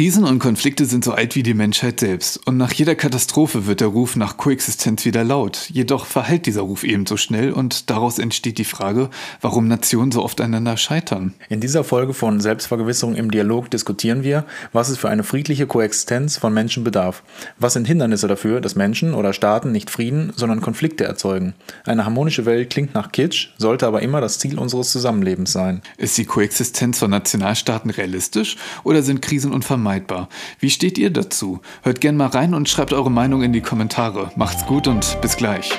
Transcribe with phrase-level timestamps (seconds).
[0.00, 2.40] Krisen und Konflikte sind so alt wie die Menschheit selbst.
[2.46, 5.68] Und nach jeder Katastrophe wird der Ruf nach Koexistenz wieder laut.
[5.70, 9.10] Jedoch verhallt dieser Ruf ebenso schnell und daraus entsteht die Frage,
[9.42, 11.34] warum Nationen so oft einander scheitern.
[11.50, 16.38] In dieser Folge von Selbstvergewisserung im Dialog diskutieren wir, was es für eine friedliche Koexistenz
[16.38, 17.22] von Menschen bedarf.
[17.58, 21.52] Was sind Hindernisse dafür, dass Menschen oder Staaten nicht Frieden, sondern Konflikte erzeugen?
[21.84, 25.82] Eine harmonische Welt klingt nach Kitsch, sollte aber immer das Ziel unseres Zusammenlebens sein.
[25.98, 29.89] Ist die Koexistenz von Nationalstaaten realistisch oder sind Krisen unvermeidbar?
[29.90, 30.28] Unvermeidbar.
[30.58, 31.60] Wie steht ihr dazu?
[31.82, 34.30] Hört gern mal rein und schreibt eure Meinung in die Kommentare.
[34.36, 35.70] Macht's gut und bis gleich.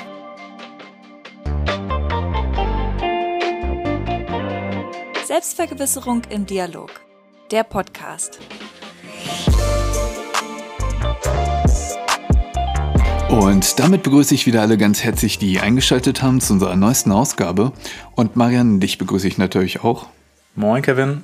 [5.26, 6.90] Selbstvergewisserung im Dialog.
[7.50, 8.38] Der Podcast.
[13.30, 17.72] Und damit begrüße ich wieder alle ganz herzlich, die eingeschaltet haben zu unserer neuesten Ausgabe.
[18.14, 20.06] Und Marian, dich begrüße ich natürlich auch.
[20.54, 21.22] Moin, Kevin.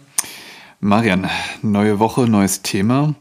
[0.81, 1.29] Marian,
[1.61, 3.17] neue Woche, neues Thema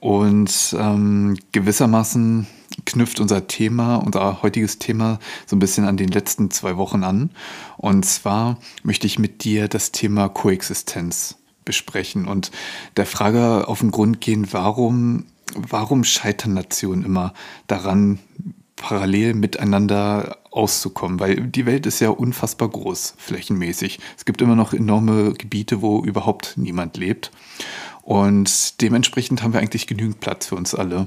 [0.00, 2.46] und ähm, gewissermaßen
[2.86, 7.30] knüpft unser Thema, unser heutiges Thema so ein bisschen an den letzten zwei Wochen an.
[7.76, 12.50] Und zwar möchte ich mit dir das Thema Koexistenz besprechen und
[12.96, 17.34] der Frage auf den Grund gehen, warum, warum scheitern Nationen immer
[17.66, 18.18] daran,
[18.76, 24.00] parallel miteinander auszukommen, weil die Welt ist ja unfassbar groß, flächenmäßig.
[24.16, 27.30] Es gibt immer noch enorme Gebiete, wo überhaupt niemand lebt.
[28.02, 31.06] Und dementsprechend haben wir eigentlich genügend Platz für uns alle.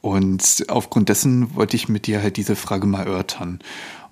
[0.00, 3.60] Und aufgrund dessen wollte ich mit dir halt diese Frage mal erörtern.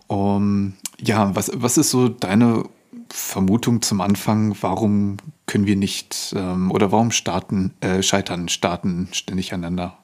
[0.06, 2.64] Um, ja, was, was ist so deine
[3.08, 9.52] Vermutung zum Anfang, warum können wir nicht ähm, oder warum starten, äh, scheitern Staaten ständig
[9.52, 9.99] aneinander?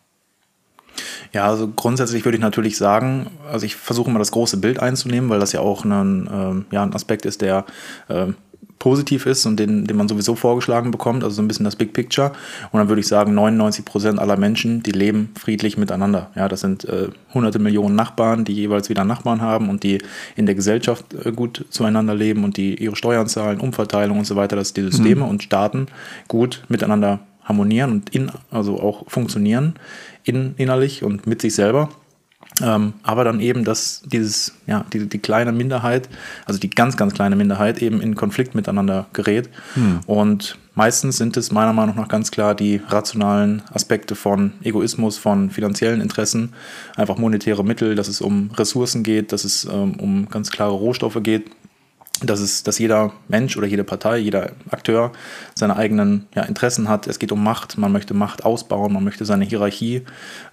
[1.33, 5.31] Ja, also grundsätzlich würde ich natürlich sagen, also ich versuche mal das große Bild einzunehmen,
[5.31, 6.27] weil das ja auch ein,
[6.71, 7.65] äh, ja, ein Aspekt ist, der
[8.09, 8.27] äh,
[8.79, 11.93] positiv ist und den, den man sowieso vorgeschlagen bekommt, also so ein bisschen das Big
[11.93, 12.33] Picture.
[12.73, 16.31] Und dann würde ich sagen, 99 Prozent aller Menschen, die leben friedlich miteinander.
[16.35, 19.99] Ja, das sind äh, hunderte Millionen Nachbarn, die jeweils wieder Nachbarn haben und die
[20.37, 24.37] in der Gesellschaft äh, gut zueinander leben und die ihre Steuern zahlen, Umverteilung und so
[24.37, 25.31] weiter, dass die Systeme mhm.
[25.31, 25.87] und Staaten
[26.29, 29.75] gut miteinander harmonieren und in, also auch funktionieren
[30.27, 31.89] in, innerlich und mit sich selber.
[32.63, 36.09] Ähm, aber dann eben, dass dieses, ja, die, die kleine Minderheit,
[36.47, 39.51] also die ganz, ganz kleine Minderheit eben in Konflikt miteinander gerät.
[39.75, 40.01] Hm.
[40.07, 45.51] Und meistens sind es meiner Meinung nach ganz klar die rationalen Aspekte von Egoismus, von
[45.51, 46.55] finanziellen Interessen,
[46.97, 51.19] einfach monetäre Mittel, dass es um Ressourcen geht, dass es ähm, um ganz klare Rohstoffe
[51.23, 51.51] geht,
[52.23, 55.13] dass, es, dass jeder Mensch oder jede Partei, jeder Akteur
[55.55, 57.07] seine eigenen ja, Interessen hat.
[57.07, 60.03] Es geht um Macht, man möchte Macht ausbauen, man möchte seine Hierarchie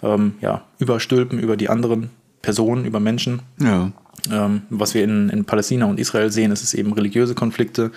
[0.02, 2.10] ähm, ja, überstülpen über die anderen
[2.42, 3.42] Personen, über Menschen.
[3.62, 3.92] Ja.
[4.32, 7.92] Ähm, was wir in, in Palästina und Israel sehen, ist es eben religiöse Konflikte.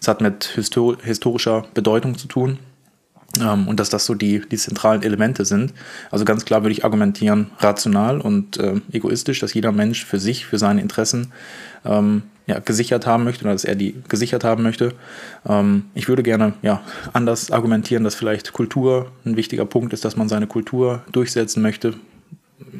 [0.00, 2.58] Es hat mit histor historischer Bedeutung zu tun.
[3.40, 5.74] Ähm, und dass das so die, die zentralen Elemente sind.
[6.10, 10.46] Also ganz klar würde ich argumentieren, rational und äh, egoistisch, dass jeder Mensch für sich,
[10.46, 11.32] für seine Interessen
[11.84, 14.94] ähm, ja, gesichert haben möchte oder dass er die gesichert haben möchte.
[15.46, 16.80] Ähm, ich würde gerne ja,
[17.12, 21.94] anders argumentieren, dass vielleicht Kultur ein wichtiger Punkt ist, dass man seine Kultur durchsetzen möchte,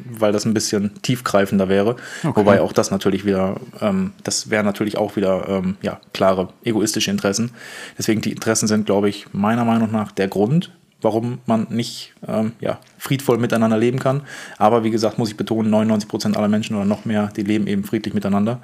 [0.09, 1.97] weil das ein bisschen tiefgreifender wäre.
[2.23, 2.35] Okay.
[2.35, 7.11] Wobei auch das natürlich wieder, ähm, das wären natürlich auch wieder ähm, ja, klare egoistische
[7.11, 7.51] Interessen.
[7.95, 10.71] Deswegen die Interessen sind, glaube ich, meiner Meinung nach der Grund,
[11.01, 14.21] warum man nicht ähm, ja, friedvoll miteinander leben kann.
[14.57, 17.67] Aber wie gesagt, muss ich betonen, 99 Prozent aller Menschen oder noch mehr, die leben
[17.67, 18.59] eben friedlich miteinander.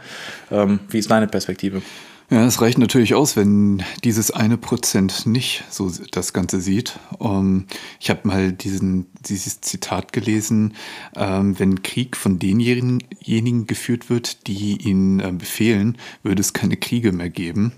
[0.52, 1.82] Ähm, wie ist deine Perspektive?
[2.32, 6.98] Ja, es reicht natürlich aus, wenn dieses eine Prozent nicht so das Ganze sieht.
[7.20, 7.66] Um, ähm,
[8.00, 10.74] ich habe mal diesen, dieses Zitat gelesen,
[11.16, 17.12] ähm, wenn Krieg von denjenigen geführt wird, die ihn äh, befehlen, würde es keine Kriege
[17.12, 17.74] mehr geben.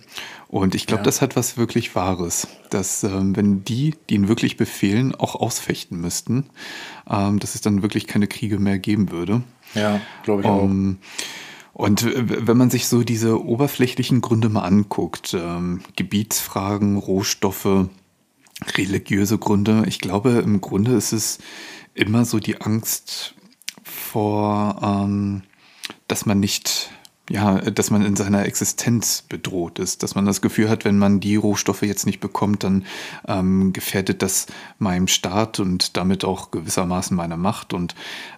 [0.48, 1.06] Und ich glaube, ja.
[1.06, 6.00] das hat was wirklich Wahres, dass ähm, wenn die, die ihn wirklich befehlen, auch ausfechten
[6.00, 6.46] müssten,
[7.10, 9.44] ähm, dass es dann wirklich keine Kriege mehr geben würde.
[9.74, 10.70] Ja, glaube ich auch.
[11.78, 17.88] Und wenn man sich so diese oberflächlichen Gründe mal anguckt, ähm, Gebietsfragen, Rohstoffe,
[18.76, 21.38] religiöse Gründe, ich glaube, im Grunde ist es
[21.94, 23.36] immer so die Angst
[23.84, 25.44] vor, ähm,
[26.08, 26.90] dass man nicht
[27.30, 31.20] ja, dass man in seiner Existenz bedroht ist, dass man das Gefühl hat, wenn man
[31.20, 32.86] die Rohstoffe jetzt nicht bekommt, dann
[33.28, 34.48] ähm, gefährdet das
[34.80, 37.96] meinem Staat und damit auch gewissermaßen meiner Macht und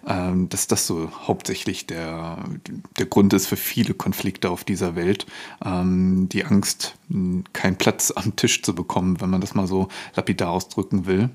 [0.08, 2.38] ähm, dass das so hauptsächlich der,
[2.98, 5.26] der Grund ist für viele Konflikte auf dieser Welt,
[5.64, 6.96] ähm, die Angst,
[7.52, 11.28] keinen Platz am Tisch zu bekommen, wenn man das mal so lapidar ausdrücken will.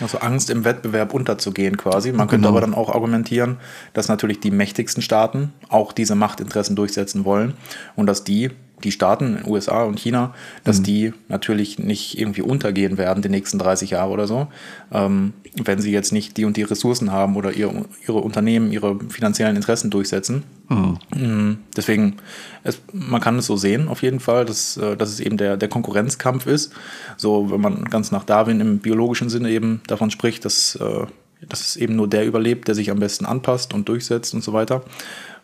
[0.00, 2.12] Also Angst im Wettbewerb unterzugehen quasi.
[2.12, 2.50] Man könnte genau.
[2.50, 3.56] aber dann auch argumentieren,
[3.94, 7.54] dass natürlich die mächtigsten Staaten auch diese Machtinteressen durchsetzen wollen
[7.96, 8.50] und dass die
[8.84, 10.34] die Staaten, USA und China,
[10.64, 10.84] dass mhm.
[10.84, 14.48] die natürlich nicht irgendwie untergehen werden die nächsten 30 Jahre oder so,
[14.92, 15.32] ähm,
[15.62, 17.70] wenn sie jetzt nicht die und die Ressourcen haben oder ihr,
[18.06, 20.44] ihre Unternehmen, ihre finanziellen Interessen durchsetzen.
[20.68, 20.98] Mhm.
[21.14, 21.58] mhm.
[21.76, 22.16] Deswegen,
[22.64, 25.56] es, man kann es so sehen, auf jeden Fall, dass, äh, dass es eben der,
[25.56, 26.72] der Konkurrenzkampf ist.
[27.16, 31.06] So, wenn man ganz nach Darwin im biologischen Sinne eben davon spricht, dass, äh,
[31.48, 34.52] dass es eben nur der überlebt, der sich am besten anpasst und durchsetzt und so
[34.52, 34.84] weiter.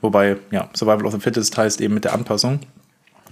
[0.00, 2.60] Wobei, ja, Survival of the Fittest heißt eben mit der Anpassung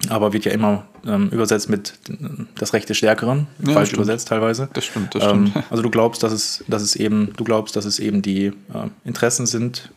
[0.08, 1.94] aber wird ja immer ähm, übersetzt mit
[2.58, 4.68] das Recht des Stärkeren, ja, falsch übersetzt teilweise.
[4.72, 5.56] Das stimmt, das stimmt.
[5.56, 8.46] Ähm, also du glaubst, dass es, dass es eben, du glaubst, dass es eben die
[8.46, 8.52] äh,
[9.04, 9.90] Interessen sind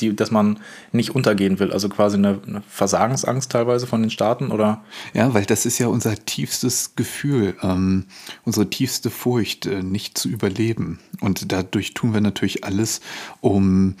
[0.00, 0.58] die, dass man
[0.92, 1.72] nicht untergehen will.
[1.72, 4.82] Also quasi eine, eine, Versagensangst teilweise von den Staaten oder?
[5.12, 8.06] Ja, weil das ist ja unser tiefstes Gefühl, ähm,
[8.44, 10.98] unsere tiefste Furcht, äh, nicht zu überleben.
[11.20, 13.00] Und dadurch tun wir natürlich alles,
[13.40, 13.94] um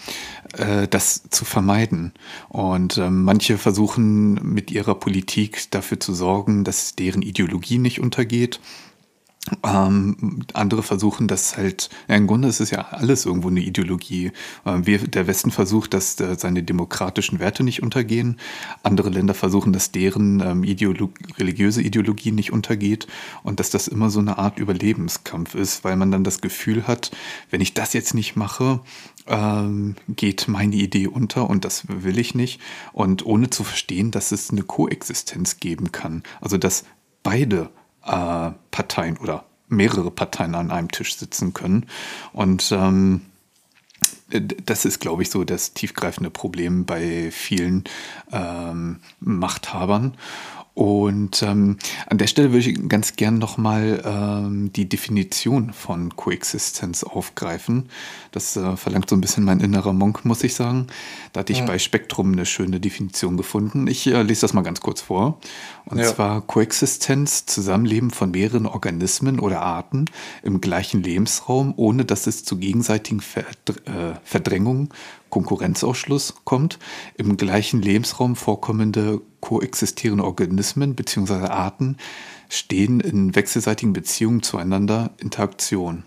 [0.56, 2.12] äh, das zu vermeiden.
[2.48, 8.60] Und äh, manche versuchen mit ihrer Politik dafür zu sorgen, dass deren Ideologie nicht untergeht.
[9.62, 14.32] Ähm, andere versuchen das halt, ja, im Grunde ist es ja alles irgendwo eine Ideologie.
[14.64, 18.38] Ähm, wir, der Westen versucht, dass äh, seine demokratischen Werte nicht untergehen.
[18.82, 23.06] Andere Länder versuchen, dass deren ähm, Ideolo religiöse Ideologie nicht untergeht
[23.42, 27.10] und dass das immer so eine Art Überlebenskampf ist, weil man dann das Gefühl hat,
[27.50, 28.80] wenn ich das jetzt nicht mache,
[29.26, 32.62] ähm, geht meine Idee unter und das will ich nicht.
[32.94, 36.22] Und ohne zu verstehen, dass es eine Koexistenz geben kann.
[36.40, 36.84] Also dass
[37.22, 37.70] beide
[38.06, 41.86] äh, Parteien oder mehrere Parteien an einem Tisch sitzen können.
[42.32, 43.22] Und ähm,
[44.30, 47.84] das ist, glaube ich, so das tiefgreifende Problem bei vielen
[48.32, 50.16] ähm, Machthabern.
[50.74, 51.78] Und ähm,
[52.08, 57.88] an der Stelle würde ich ganz gern nochmal ähm, die Definition von Koexistenz aufgreifen.
[58.32, 60.88] Das äh, verlangt so ein bisschen mein innerer Monk, muss ich sagen.
[61.32, 61.64] Da hatte ich ja.
[61.64, 63.86] bei Spektrum eine schöne Definition gefunden.
[63.86, 65.38] Ich äh, lese das mal ganz kurz vor.
[65.84, 66.12] Und ja.
[66.12, 70.06] zwar Koexistenz, Zusammenleben von mehreren Organismen oder Arten
[70.42, 74.88] im gleichen Lebensraum, ohne dass es zu gegenseitigen Verdr äh, Verdrängungen,
[75.34, 76.78] Konkurrenzausschluss kommt,
[77.16, 81.48] im gleichen Lebensraum vorkommende koexistierende Organismen bzw.
[81.48, 81.96] Arten
[82.48, 86.04] stehen in wechselseitigen Beziehungen zueinander, Interaktion.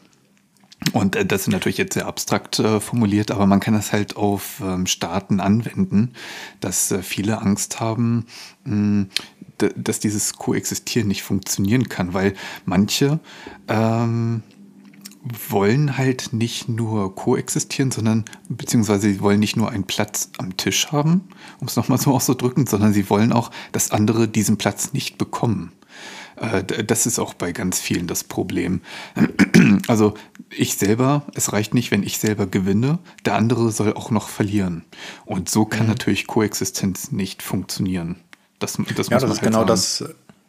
[0.94, 4.15] Und äh, das ist natürlich jetzt sehr abstrakt äh, formuliert, aber man kann das halt
[4.15, 6.13] auf ähm, Staaten anwenden,
[6.62, 8.27] dass äh, viele Angst haben,
[8.63, 9.07] mh,
[9.75, 12.33] dass dieses Koexistieren nicht funktionieren kann, weil
[12.63, 13.19] manche
[13.68, 14.44] ähm,
[15.50, 20.91] wollen halt nicht nur koexistieren, sondern beziehungsweise sie wollen nicht nur einen Platz am Tisch
[20.91, 21.29] haben,
[21.59, 25.71] um es nochmal so auszudrücken, sondern sie wollen auch, dass andere diesen Platz nicht bekommen.
[26.38, 28.81] Äh, das ist auch bei ganz vielen das Problem.
[29.88, 30.15] Also
[30.50, 34.83] ich selber, es reicht nicht, wenn ich selber gewinne, der andere soll auch noch verlieren.
[35.25, 35.89] Und so kann mhm.
[35.89, 38.18] natürlich Koexistenz nicht funktionieren.
[38.59, 39.68] Das, das ja, das ist halt genau sagen.
[39.68, 40.03] das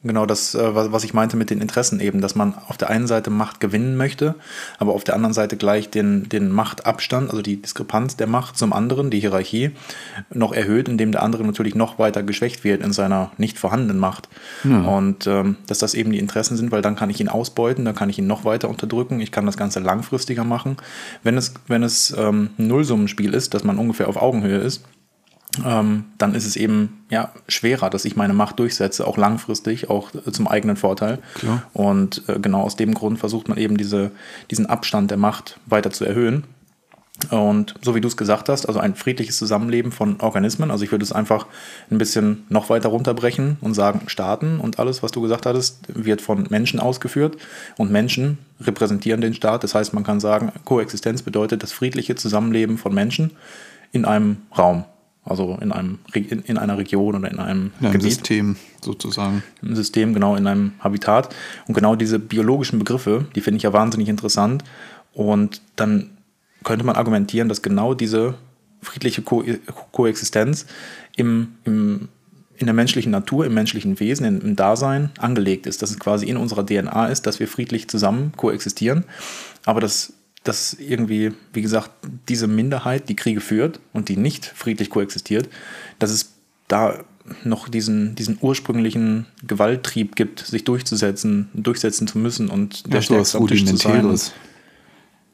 [0.05, 3.09] Genau das, äh, was ich meinte mit den Interessen eben, dass man auf der einen
[3.09, 4.37] Seite Macht gewinnen möchte,
[4.79, 8.73] aber auf der anderen Seite gleich den, den Machtabstand, also die Diskrepanz der Macht zum
[8.73, 9.73] anderen, die Hierarchie,
[10.33, 14.29] noch erhöht, indem der andere natürlich noch weiter geschwächt wird in seiner nicht vorhandenen Macht.
[14.63, 14.83] Ja.
[14.83, 17.97] Und ähm, dass das eben die Interessen sind, weil dann kann ich ihn ausbeuten, dann
[17.97, 20.77] kann ich ihn noch weiter unterdrücken, ich kann das Ganze langfristiger machen.
[21.25, 24.85] Wenn es, wenn es ähm, ein Nullsummenspiel ist, dass man ungefähr auf Augenhöhe ist,
[25.65, 30.11] ähm, dann ist es eben ja, schwerer, dass ich meine Macht durchsetze, auch langfristig, auch
[30.15, 31.19] äh, zum eigenen Vorteil.
[31.35, 31.63] Klar.
[31.73, 34.11] Und äh, genau aus dem Grund versucht man eben diese,
[34.51, 36.45] diesen Abstand der Macht weiter zu erhöhen.
[37.31, 40.93] Und so wie du es gesagt hast, also ein friedliches Zusammenleben von Organismen, also ich
[40.93, 41.47] würde es einfach
[41.91, 46.23] ein bisschen noch weiter runterbrechen und sagen, Staaten und alles, was du gesagt hattest, wird
[46.23, 47.37] von Menschen ausgeführt
[47.77, 49.65] und Menschen repräsentieren den Staat.
[49.65, 53.33] Das heißt, man kann sagen, Koexistenz bedeutet das friedliche Zusammenleben von Menschen
[53.91, 54.85] in einem Raum.
[55.29, 58.13] Also in, einem, in, in einer Region oder in einem ja, Gebiet.
[58.13, 59.43] System sozusagen.
[59.63, 61.35] Im System, genau, in einem Habitat.
[61.67, 64.65] Und genau diese biologischen Begriffe, die finde ich ja wahnsinnig interessant.
[65.13, 66.11] Und dann
[66.65, 68.35] könnte man argumentieren, dass genau diese
[68.81, 69.45] friedliche Ko
[69.93, 70.67] Koexistenz
[71.17, 72.09] im, im,
[72.57, 75.83] in der menschlichen Natur, im menschlichen Wesen, im, im Dasein angelegt ist.
[75.83, 79.05] Dass es quasi in unserer DNA ist, dass wir friedlich zusammen koexistieren.
[79.65, 80.15] Aber das
[80.49, 81.91] dass irgendwie, wie gesagt,
[82.29, 85.49] diese Minderheit, die Kriege führt und die nicht friedlich koexistiert,
[85.99, 86.33] dass es
[86.69, 87.05] da
[87.45, 93.39] noch diesen, diesen ursprünglichen Gewalttrieb gibt, sich durchzusetzen, durchsetzen zu müssen und der ja, Stärkste
[93.39, 94.19] am Tisch zu sein.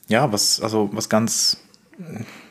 [0.09, 1.59] Ja, was, also was ganz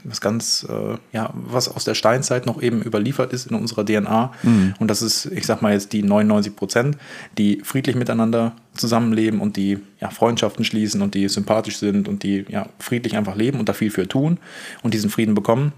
[0.04, 4.32] was ganz, äh, ja, was aus der Steinzeit noch eben überliefert ist in unserer DNA.
[4.44, 4.74] Mhm.
[4.80, 6.98] Und das ist, ich sag mal jetzt die 99 Prozent,
[7.38, 12.46] die friedlich miteinander zusammenleben und die ja, Freundschaften schließen und die sympathisch sind und die
[12.50, 14.40] ja, friedlich einfach leben und da viel für tun
[14.82, 15.74] und diesen Frieden bekommen.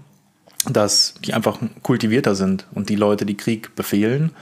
[0.68, 4.32] dass die einfach kultivierter sind und die Leute, die Krieg befehlen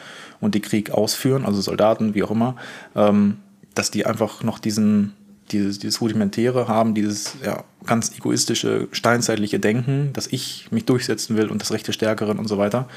[0.40, 2.56] und die Krieg ausführen, also Soldaten, wie auch immer,
[2.94, 3.38] ähm,
[3.74, 5.12] dass die einfach noch diesen,
[5.50, 11.48] dieses, dieses Rudimentäre haben, dieses ja, ganz egoistische, steinzeitliche Denken, dass ich mich durchsetzen will
[11.48, 12.88] und das Recht des Stärkeren und so weiter.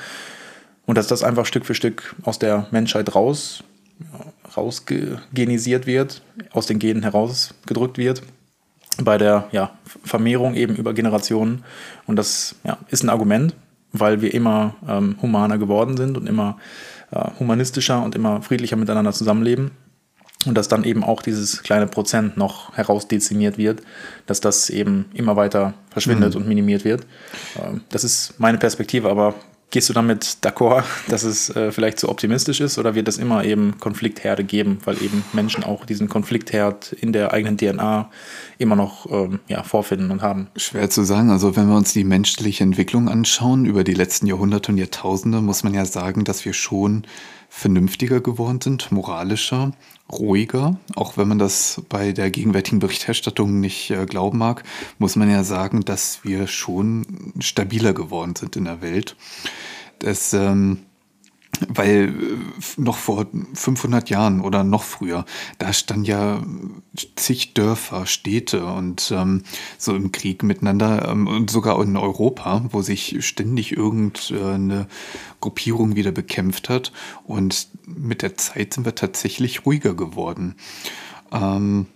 [0.86, 3.64] Und dass das einfach Stück für Stück aus der Menschheit raus,
[4.56, 8.24] rausgenisiert wird, aus den Genen herausgedrückt wird
[9.04, 9.72] bei der ja,
[10.04, 11.64] Vermehrung eben über Generationen.
[12.06, 13.54] Und das ja, ist ein Argument,
[13.92, 16.58] weil wir immer ähm, humaner geworden sind und immer
[17.12, 19.72] äh, humanistischer und immer friedlicher miteinander zusammenleben.
[20.48, 23.82] Und dass dann eben auch dieses kleine Prozent noch herausdezimiert wird,
[24.26, 26.42] dass das eben immer weiter verschwindet mhm.
[26.42, 27.06] und minimiert wird.
[27.62, 29.36] Ähm, das ist meine Perspektive, aber
[29.70, 33.44] Gehst du damit d'accord, dass es äh, vielleicht zu optimistisch ist oder wird es immer
[33.44, 38.10] eben Konfliktherde geben, weil eben Menschen auch diesen Konfliktherd in der eigenen DNA
[38.60, 40.48] immer noch ähm, ja, vorfinden und haben?
[40.56, 41.32] Schwer zu sagen.
[41.32, 45.64] Also wenn wir uns die menschliche Entwicklung anschauen über die letzten Jahrhunderte und Jahrtausende, muss
[45.64, 47.04] man ja sagen, dass wir schon
[47.50, 49.72] vernünftiger geworden sind, moralischer,
[50.12, 50.80] ruhiger.
[50.96, 54.64] Auch wenn man das bei der gegenwärtigen Berichterstattung nicht äh, glauben mag,
[55.00, 59.16] muss man ja sagen, dass wir schon stabiler geworden sind in der Welt.
[60.00, 60.80] Das ähm,
[61.68, 65.26] weil äh, noch vor 500 Jahren oder noch früher,
[65.58, 66.42] da standen ja
[67.16, 69.44] zig Dörfer, Städte und ähm,
[69.78, 74.88] so im Krieg miteinander ähm, und sogar in Europa, wo sich ständig irgendeine
[75.42, 76.92] Gruppierung wieder bekämpft hat.
[77.24, 80.56] Und mit der Zeit sind wir tatsächlich ruhiger geworden.
[81.32, 81.88] Ähm,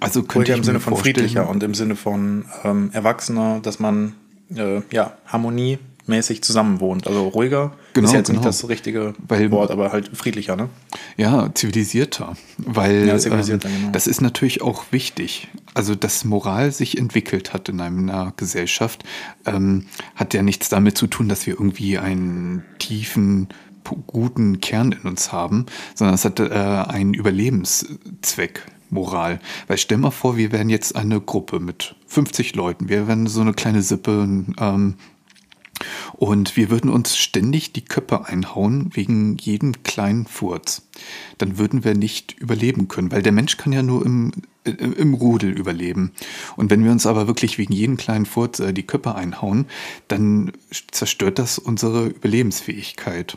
[0.00, 4.14] also könnte ruhiger im Sinne von friedlicher und im Sinne von ähm, erwachsener, dass man
[4.54, 7.06] äh, ja Harmonie mäßig zusammenwohnt.
[7.06, 8.40] Also ruhiger genau, ist jetzt genau.
[8.40, 10.68] nicht das richtige weil, Wort, aber halt friedlicher, ne?
[11.16, 12.36] Ja, zivilisierter.
[12.58, 13.92] Weil ja, zivilisierter, ähm, genau.
[13.92, 15.48] das ist natürlich auch wichtig.
[15.74, 19.04] Also, dass Moral sich entwickelt hat in einer Gesellschaft,
[19.46, 23.48] ähm, hat ja nichts damit zu tun, dass wir irgendwie einen tiefen
[24.06, 28.66] guten Kern in uns haben, sondern es hat äh, einen Überlebenszweck.
[28.90, 29.40] Moral.
[29.66, 32.88] Weil stell mal vor, wir wären jetzt eine Gruppe mit 50 Leuten.
[32.88, 34.94] Wir wären so eine kleine Sippe, ähm,
[36.12, 40.82] und wir würden uns ständig die Köpfe einhauen wegen jedem kleinen Furz.
[41.38, 44.32] Dann würden wir nicht überleben können, weil der Mensch kann ja nur im,
[44.64, 46.12] äh, im Rudel überleben.
[46.56, 49.66] Und wenn wir uns aber wirklich wegen jedem kleinen Furz äh, die Köpfe einhauen,
[50.08, 50.52] dann
[50.90, 53.36] zerstört das unsere Überlebensfähigkeit.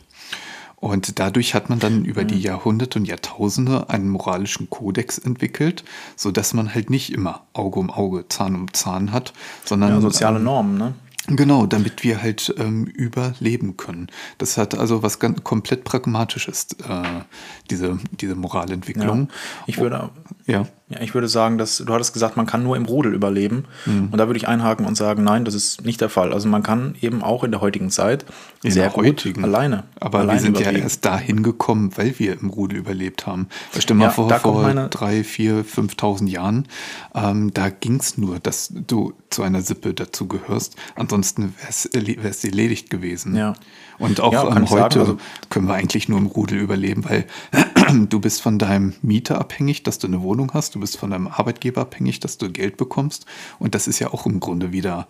[0.80, 2.40] Und dadurch hat man dann über die.
[2.40, 5.84] Jahrhunderte und Jahrtausende einen moralischen Kodex entwickelt,
[6.16, 9.34] so dass man halt nicht immer Auge um Auge, Zahn um Zahn hat,
[9.66, 10.94] sondern ja, soziale ähm, Normen, ne?
[11.28, 14.08] Genau, damit wir halt ähm, überleben können.
[14.38, 17.22] Das hat also was ganz komplett Pragmatisches, äh,
[17.70, 19.28] diese, diese Moralentwicklung.
[19.28, 20.10] Ja, ich würde,
[20.48, 20.66] ja.
[20.90, 23.66] Ja, ich würde sagen, dass du hattest gesagt, man kann nur im Rudel überleben.
[23.86, 24.08] Mhm.
[24.10, 26.32] Und da würde ich einhaken und sagen, nein, das ist nicht der Fall.
[26.32, 28.26] Also man kann eben auch in der heutigen Zeit
[28.64, 29.44] in sehr gut heutigen.
[29.44, 29.84] alleine.
[30.00, 30.78] Aber alleine wir sind überleben.
[30.78, 33.50] ja erst dahin gekommen, weil wir im Rudel überlebt haben.
[33.78, 34.88] Stell mal ja, vor, vor meine...
[34.88, 36.70] drei, vier, 5.000 Jahren,
[37.14, 40.78] ähm, da ging es nur, dass du zu einer Sippe dazu gehörst.
[40.96, 43.36] Ansonsten wäre es erledigt gewesen.
[43.36, 43.56] Ja.
[44.00, 45.18] Und auch ja, ähm, heute sagen, also
[45.50, 47.26] können wir eigentlich nur im Rudel überleben, weil
[48.10, 51.28] du bist von deinem Mieter abhängig, dass du eine Wohnung hast, du bist von deinem
[51.28, 53.26] Arbeitgeber abhängig, dass du Geld bekommst.
[53.60, 55.08] Und das ist ja auch im Grunde wieder.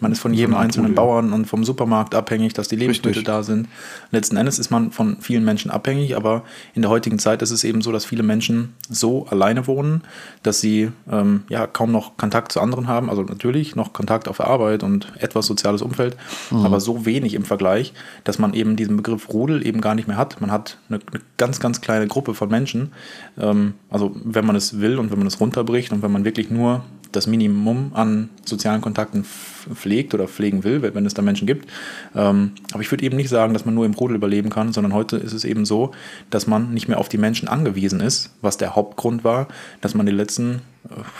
[0.00, 3.26] Man ist von jedem einzelnen Bauern und vom Supermarkt abhängig, dass die Lebensmittel Richtig.
[3.26, 3.68] da sind.
[4.10, 6.42] Letzten Endes ist man von vielen Menschen abhängig, aber
[6.74, 10.02] in der heutigen Zeit ist es eben so, dass viele Menschen so alleine wohnen,
[10.42, 13.08] dass sie ähm, ja kaum noch Kontakt zu anderen haben.
[13.08, 16.16] Also natürlich noch Kontakt auf der Arbeit und etwas soziales Umfeld,
[16.50, 16.66] mhm.
[16.66, 17.92] aber so wenig im Vergleich,
[18.24, 20.40] dass man eben diesen Begriff Rudel eben gar nicht mehr hat.
[20.40, 22.92] Man hat eine, eine ganz, ganz kleine Gruppe von Menschen.
[23.38, 26.50] Ähm, also wenn man es will und wenn man es runterbricht und wenn man wirklich
[26.50, 31.68] nur das Minimum an sozialen Kontakten pflegt oder pflegen will, wenn es da Menschen gibt.
[32.14, 34.92] Ähm, aber ich würde eben nicht sagen, dass man nur im Rudel überleben kann, sondern
[34.92, 35.92] heute ist es eben so,
[36.30, 39.48] dass man nicht mehr auf die Menschen angewiesen ist, was der Hauptgrund war,
[39.80, 40.60] dass man die letzten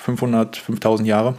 [0.05, 1.37] 500, äh, 5000 Jahre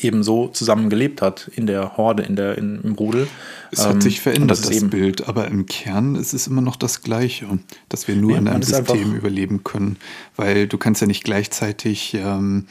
[0.00, 3.28] eben so zusammen gelebt hat in der Horde, in der, in, im Rudel.
[3.70, 6.76] Es hat sich ähm, verändert, das, das Bild, aber im Kern ist es immer noch
[6.76, 7.46] das Gleiche,
[7.88, 9.96] dass wir nur ja, in einem System überleben können,
[10.36, 12.66] weil du kannst ja nicht gleichzeitig ähm,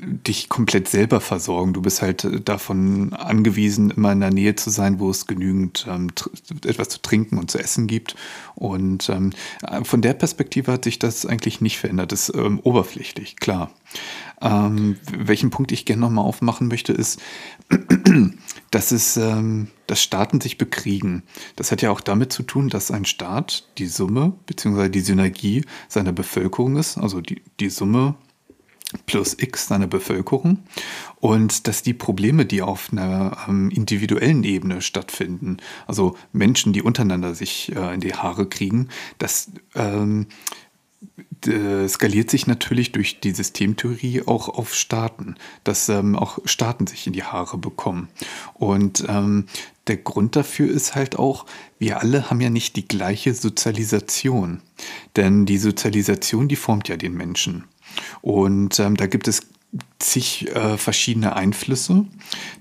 [0.00, 1.72] dich komplett selber versorgen.
[1.72, 5.86] Du bist halt äh, davon angewiesen, immer in der Nähe zu sein, wo es genügend
[5.88, 6.08] ähm,
[6.64, 8.16] etwas zu trinken und zu essen gibt.
[8.54, 9.30] Und ähm,
[9.82, 12.12] von der Perspektive hat sich das eigentlich nicht verändert.
[12.12, 13.70] Das ist ähm, oberflächlich, klar.
[14.40, 17.20] Ähm, welchen Punkt ich gerne nochmal aufmachen möchte, ist,
[18.70, 21.22] dass es, ähm, dass Staaten sich bekriegen.
[21.56, 24.88] Das hat ja auch damit zu tun, dass ein Staat die Summe bzw.
[24.88, 28.16] die Synergie seiner Bevölkerung ist, also die, die Summe
[29.06, 30.58] plus X seine Bevölkerung
[31.20, 37.34] und dass die Probleme, die auf einer ähm, individuellen Ebene stattfinden, also Menschen, die untereinander
[37.34, 40.26] sich äh, in die Haare kriegen, das ähm,
[41.88, 47.12] skaliert sich natürlich durch die Systemtheorie auch auf Staaten, dass ähm, auch Staaten sich in
[47.12, 48.08] die Haare bekommen.
[48.54, 49.46] Und ähm,
[49.86, 51.44] der Grund dafür ist halt auch,
[51.78, 54.62] wir alle haben ja nicht die gleiche Sozialisation.
[55.16, 57.64] Denn die Sozialisation, die formt ja den Menschen.
[58.22, 59.42] Und ähm, da gibt es
[59.98, 62.06] zig äh, verschiedene Einflüsse,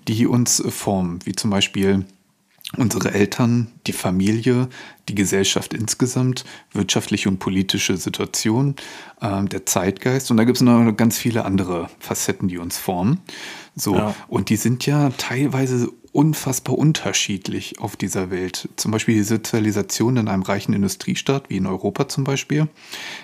[0.08, 2.06] die uns äh, formen, wie zum Beispiel
[2.78, 4.68] unsere Eltern, die Familie,
[5.08, 8.76] die Gesellschaft insgesamt, wirtschaftliche und politische Situation,
[9.22, 13.20] äh, der Zeitgeist und da gibt es noch ganz viele andere Facetten, die uns formen.
[13.76, 14.16] So, ja.
[14.28, 18.70] und die sind ja teilweise unfassbar unterschiedlich auf dieser Welt.
[18.76, 22.68] Zum Beispiel die Sozialisation in einem reichen Industriestaat, wie in Europa zum Beispiel,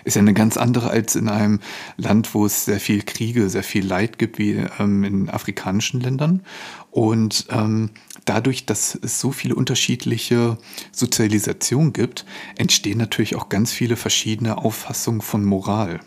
[0.03, 1.59] ist ja eine ganz andere als in einem
[1.97, 6.41] Land, wo es sehr viel Kriege, sehr viel Leid gibt, wie ähm, in afrikanischen Ländern.
[6.89, 7.91] Und ähm,
[8.25, 10.57] dadurch, dass es so viele unterschiedliche
[10.91, 12.25] Sozialisationen gibt,
[12.57, 15.99] entstehen natürlich auch ganz viele verschiedene Auffassungen von Moral.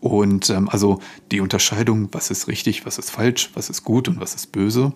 [0.00, 1.00] Und ähm, also
[1.30, 4.92] die Unterscheidung, was ist richtig, was ist falsch, was ist gut und was ist böse.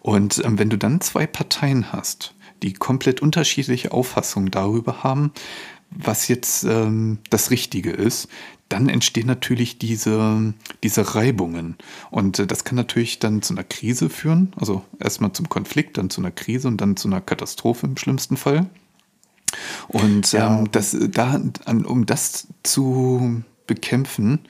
[0.00, 5.32] Und ähm, wenn du dann zwei Parteien hast, die komplett unterschiedliche Auffassungen darüber haben,
[5.90, 8.28] was jetzt ähm, das Richtige ist,
[8.68, 10.52] dann entstehen natürlich diese,
[10.82, 11.76] diese Reibungen.
[12.10, 14.52] Und äh, das kann natürlich dann zu einer Krise führen.
[14.56, 18.36] Also erstmal zum Konflikt, dann zu einer Krise und dann zu einer Katastrophe im schlimmsten
[18.36, 18.66] Fall.
[19.88, 20.58] Und ja.
[20.58, 24.40] ähm, das, da, um das zu bekämpfen,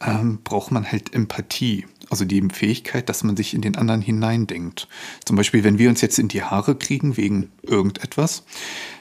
[0.00, 1.86] ähm, braucht man halt Empathie.
[2.08, 4.88] Also die Fähigkeit, dass man sich in den anderen hineindenkt.
[5.24, 8.44] Zum Beispiel, wenn wir uns jetzt in die Haare kriegen wegen irgendetwas,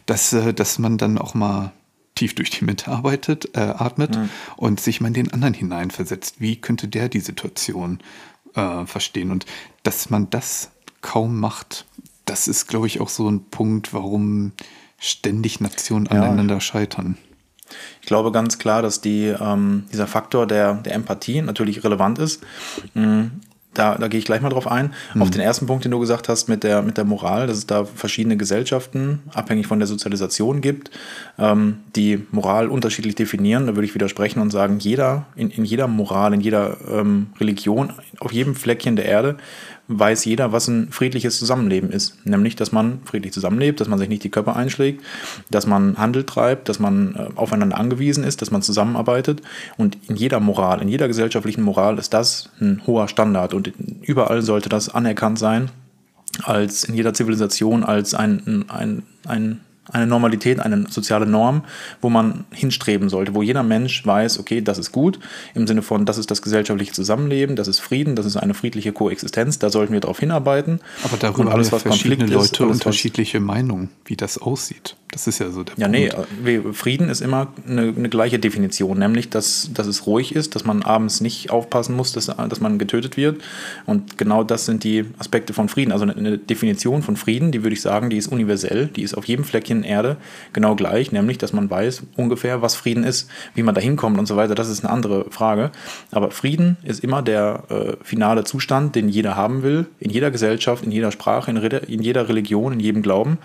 [0.06, 1.72] dass, äh, dass man dann auch mal
[2.16, 4.30] tief durch die Mitte arbeitet, äh, atmet mhm.
[4.58, 6.42] und sich mal in den anderen hineinversetzt.
[6.42, 8.00] Wie könnte der die Situation
[8.56, 9.32] äh, verstehen?
[9.32, 9.46] Und
[9.84, 10.72] dass man das
[11.02, 11.86] kaum macht,
[12.26, 14.52] das ist, glaube ich, auch so ein Punkt, warum
[15.00, 16.22] ständig Nationen ja.
[16.22, 17.18] aneinander scheitern.
[18.02, 22.44] Ich glaube ganz klar, dass die, ähm, dieser Faktor der, der Empathie natürlich relevant ist.
[22.94, 23.32] Mhm.
[23.74, 24.94] Da, da gehe ich gleich mal drauf ein.
[25.14, 25.22] Mhm.
[25.22, 27.68] Auf den ersten Punkt, den du gesagt hast mit der, mit der Moral, dass es
[27.68, 30.90] da verschiedene Gesellschaften, abhängig von der Sozialisation gibt,
[31.38, 33.68] ähm, die Moral unterschiedlich definieren.
[33.68, 37.94] Da würde ich widersprechen und sagen, jeder, in, in jeder Moral, in jeder ähm, Religion,
[38.20, 39.38] auf jedem Fleckchen der Erde
[39.90, 42.26] weiß jeder, was ein friedliches Zusammenleben ist.
[42.26, 45.04] Nämlich, dass man friedlich zusammenlebt, dass man sich nicht die Köpfe einschlägt,
[45.50, 49.42] dass man Handel treibt, dass man äh, aufeinander angewiesen ist, dass man zusammenarbeitet.
[49.78, 53.54] Und in jeder Moral, in jeder gesellschaftlichen Moral ist das ein hoher Standard.
[53.56, 53.74] Und
[54.04, 55.72] überall sollte das anerkannt sein,
[56.44, 61.64] als in jeder Zivilisation, als ein, ein, ein eine Normalität, eine soziale Norm,
[62.02, 65.20] wo man hinstreben sollte, wo jeder Mensch weiß, okay, das ist gut,
[65.54, 68.92] im Sinne von, das ist das gesellschaftliche Zusammenleben, das ist Frieden, das ist eine friedliche
[68.92, 70.80] Koexistenz, da sollten wir darauf hinarbeiten.
[71.04, 74.96] Aber darüber und alles, was verschiedene Konflikt Leute ist, unterschiedliche Meinungen, wie das aussieht.
[75.12, 76.44] Das ist ja so der ja, Punkt.
[76.44, 80.66] nee, Frieden ist immer eine, eine, gleiche Definition, nämlich, dass, dass es ruhig ist, dass
[80.66, 83.42] man abends nicht aufpassen muss, dass, dass man getötet wird.
[83.88, 85.92] Und genau das sind die Aspekte von Frieden.
[85.92, 89.26] Also eine Definition von Frieden, die würde ich sagen, die ist universell, die ist auf
[89.26, 90.18] jedem Fleckchen Erde
[90.54, 94.26] genau gleich, nämlich, dass man weiß ungefähr, was Frieden ist, wie man da hinkommt und
[94.26, 94.56] so weiter.
[94.56, 95.72] Das ist eine andere Frage.
[96.12, 100.84] Aber Frieden ist immer der äh, finale Zustand, den jeder haben will, in jeder Gesellschaft,
[100.84, 103.38] in jeder Sprache, in, in jeder Religion, in jedem Glauben,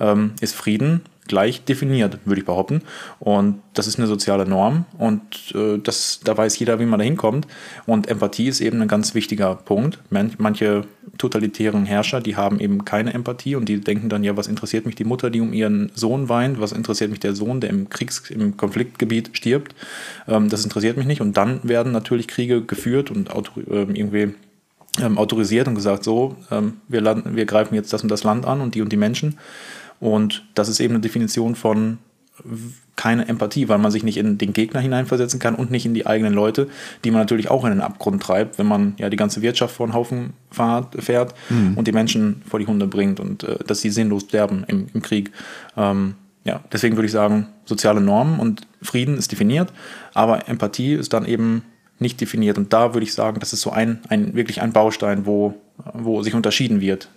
[0.00, 2.82] ähm, ist Frieden gleich definiert, würde ich behaupten.
[3.20, 5.22] Und das ist eine soziale Norm und
[5.54, 7.46] äh, das, da weiß jeder, wie man da hinkommt.
[7.86, 10.00] Und Empathie ist eben ein ganz wichtiger Punkt.
[10.10, 10.82] Manche
[11.18, 14.96] totalitären Herrscher, die haben eben keine Empathie und die denken dann, ja, was interessiert mich
[14.96, 18.28] die Mutter, die um ihren Sohn weint, was interessiert mich der Sohn, der im Kriegs-,
[18.30, 19.74] im Konfliktgebiet stirbt.
[20.26, 21.20] Ähm, das interessiert mich nicht.
[21.20, 24.34] Und dann werden natürlich Kriege geführt und äh, irgendwie
[24.98, 28.60] ähm, autorisiert und gesagt, so, ähm, wir, wir greifen jetzt das und das Land an
[28.60, 29.38] und die und die Menschen.
[30.00, 31.98] Und das ist eben eine Definition von
[32.96, 36.06] keine Empathie, weil man sich nicht in den Gegner hineinversetzen kann und nicht in die
[36.06, 36.68] eigenen Leute,
[37.04, 39.86] die man natürlich auch in den Abgrund treibt, wenn man ja die ganze Wirtschaft vor
[39.86, 41.74] den Haufen fahrt, fährt mhm.
[41.76, 45.02] und die Menschen vor die Hunde bringt und äh, dass sie sinnlos sterben im, im
[45.02, 45.30] Krieg.
[45.76, 49.72] Ähm, ja, deswegen würde ich sagen, soziale Normen und Frieden ist definiert,
[50.14, 51.62] aber Empathie ist dann eben
[51.98, 52.56] nicht definiert.
[52.58, 55.54] Und da würde ich sagen, das ist so ein, ein wirklich ein Baustein, wo,
[55.92, 57.08] wo sich unterschieden wird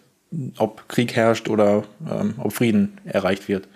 [0.57, 3.67] ob Krieg herrscht oder ähm, ob Frieden erreicht wird.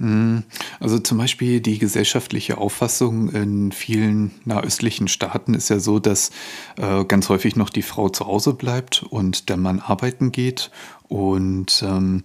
[0.00, 0.44] Hm,
[0.80, 6.30] also zum Beispiel die gesellschaftliche Auffassung in vielen nahöstlichen Staaten ist ja so, dass
[6.78, 10.70] äh, ganz häufig noch die Frau zu Hause bleibt und der Mann arbeiten geht.
[11.08, 12.22] Und ähm,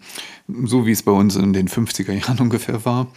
[0.48, 3.08] so wie es bei uns in den 50er Jahren ungefähr war.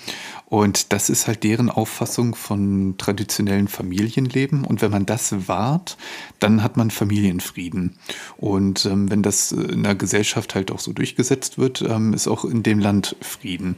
[0.47, 4.65] Und das ist halt deren Auffassung von traditionellen Familienleben.
[4.65, 5.99] Und wenn man das wahrt,
[6.41, 7.97] dann hat man Familienfrieden.
[8.39, 12.47] Und ähm, wenn das in der Gesellschaft halt auch so durchgesetzt wird, ähm, ist auch
[12.47, 13.77] in dem Land Frieden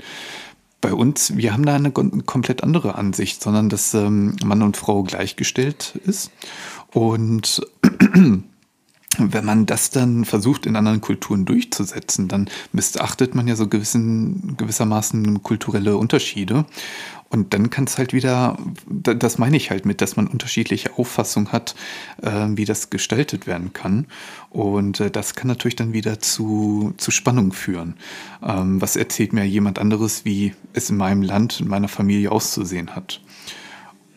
[0.81, 5.03] bei uns, wir haben da eine komplett andere Ansicht, sondern dass ähm, Mann und Frau
[5.03, 6.31] gleichgestellt ist.
[6.93, 7.63] Und
[9.19, 14.57] wenn man das dann versucht, in anderen Kulturen durchzusetzen, dann missachtet man ja so gewissen,
[14.57, 16.65] gewissermaßen kulturelle Unterschiede.
[17.29, 21.53] Und dann kann es halt wieder, das meine ich halt mit, dass man unterschiedliche Auffassungen
[21.53, 21.77] hat,
[22.23, 24.07] äh, wie das gestaltet werden kann.
[24.51, 27.95] Und äh, das kann natürlich dann wieder zu, zu Spannung führen.
[28.43, 32.97] Ähm, was erzählt mir jemand anderes, wie es in meinem Land, in meiner Familie auszusehen
[32.97, 33.21] hat?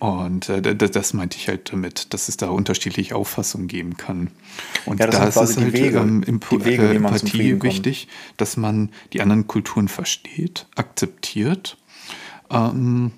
[0.03, 4.31] Und äh, das meinte ich halt damit, dass es da unterschiedliche Auffassungen geben kann.
[4.85, 8.89] Und ja, da ist es halt Wege, ähm, Impo Wege, äh, Empathie wichtig, dass man
[9.13, 11.77] die anderen Kulturen versteht, akzeptiert
[12.53, 13.11] ähm,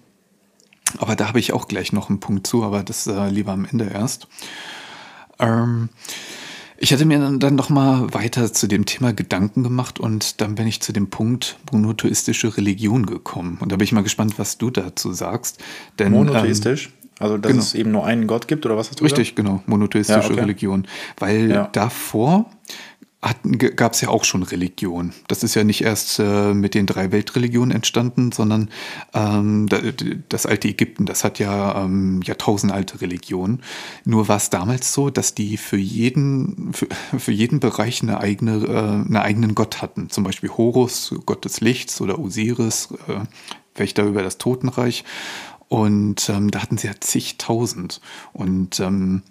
[0.98, 3.66] aber da habe ich auch gleich noch einen Punkt zu, aber das äh, lieber am
[3.66, 4.28] Ende erst.
[5.40, 5.90] Ähm,
[6.86, 10.68] ich hatte mir dann noch mal weiter zu dem Thema Gedanken gemacht und dann bin
[10.68, 13.58] ich zu dem Punkt monotheistische Religion gekommen.
[13.60, 15.60] Und da bin ich mal gespannt, was du dazu sagst.
[15.98, 16.86] Denn, Monotheistisch?
[16.86, 17.64] Ähm, also, dass genau.
[17.64, 19.48] es eben nur einen Gott gibt oder was hast du Richtig, gesagt?
[19.48, 19.64] genau.
[19.66, 20.40] Monotheistische ja, okay.
[20.42, 20.86] Religion.
[21.18, 21.70] Weil ja.
[21.72, 22.52] davor
[23.76, 25.14] gab es ja auch schon Religion.
[25.28, 28.70] Das ist ja nicht erst äh, mit den drei Weltreligionen entstanden, sondern
[29.14, 29.68] ähm,
[30.30, 33.62] das alte Ägypten, das hat ja ähm, jahrtausendalte Religion.
[34.04, 38.58] Nur war es damals so, dass die für jeden, für, für jeden Bereich eine eigene,
[38.66, 40.10] äh, einen eigenen Gott hatten.
[40.10, 43.22] Zum Beispiel Horus, Gott des Lichts, oder Osiris, äh,
[43.74, 45.04] Wächter über das Totenreich.
[45.68, 48.02] Und ähm, da hatten sie ja zigtausend.
[48.34, 49.24] Und ähm,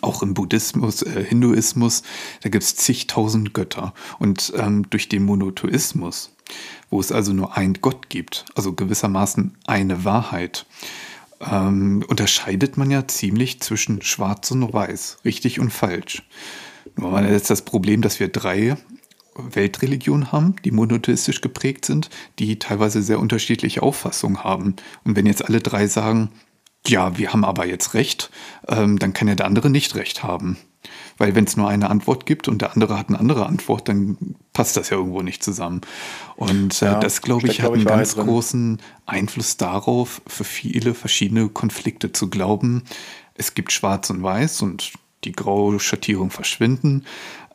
[0.00, 2.02] auch im Buddhismus, äh, Hinduismus,
[2.42, 3.94] da gibt es zigtausend Götter.
[4.18, 6.34] Und ähm, durch den Monotheismus,
[6.90, 10.66] wo es also nur einen Gott gibt, also gewissermaßen eine Wahrheit,
[11.40, 16.22] ähm, unterscheidet man ja ziemlich zwischen Schwarz und Weiß, richtig und falsch.
[16.96, 18.76] Nur man hat jetzt das Problem, dass wir drei
[19.34, 24.76] Weltreligionen haben, die monotheistisch geprägt sind, die teilweise sehr unterschiedliche Auffassungen haben.
[25.04, 26.30] Und wenn jetzt alle drei sagen,
[26.86, 28.30] ja, wir haben aber jetzt recht,
[28.68, 30.58] ähm, dann kann ja der andere nicht recht haben.
[31.16, 34.16] Weil wenn es nur eine Antwort gibt und der andere hat eine andere Antwort, dann
[34.52, 35.82] passt das ja irgendwo nicht zusammen.
[36.34, 41.48] Und äh, ja, das, glaube ich, hat einen ganz großen Einfluss darauf, für viele verschiedene
[41.48, 42.82] Konflikte zu glauben,
[43.34, 44.92] es gibt Schwarz und Weiß und
[45.24, 47.04] die graue Schattierung verschwinden.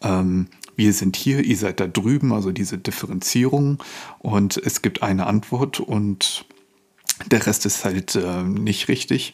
[0.01, 3.83] Ähm, wir sind hier, ihr seid da drüben, also diese Differenzierung.
[4.19, 6.45] Und es gibt eine Antwort und
[7.25, 9.33] der Rest ist halt äh, nicht richtig.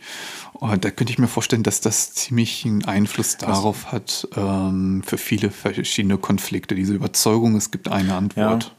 [0.53, 5.17] Und da könnte ich mir vorstellen, dass das ziemlich einen Einfluss darauf hat, ähm, für
[5.17, 6.75] viele verschiedene Konflikte.
[6.75, 8.63] Diese Überzeugung, es gibt eine Antwort.
[8.63, 8.71] Ja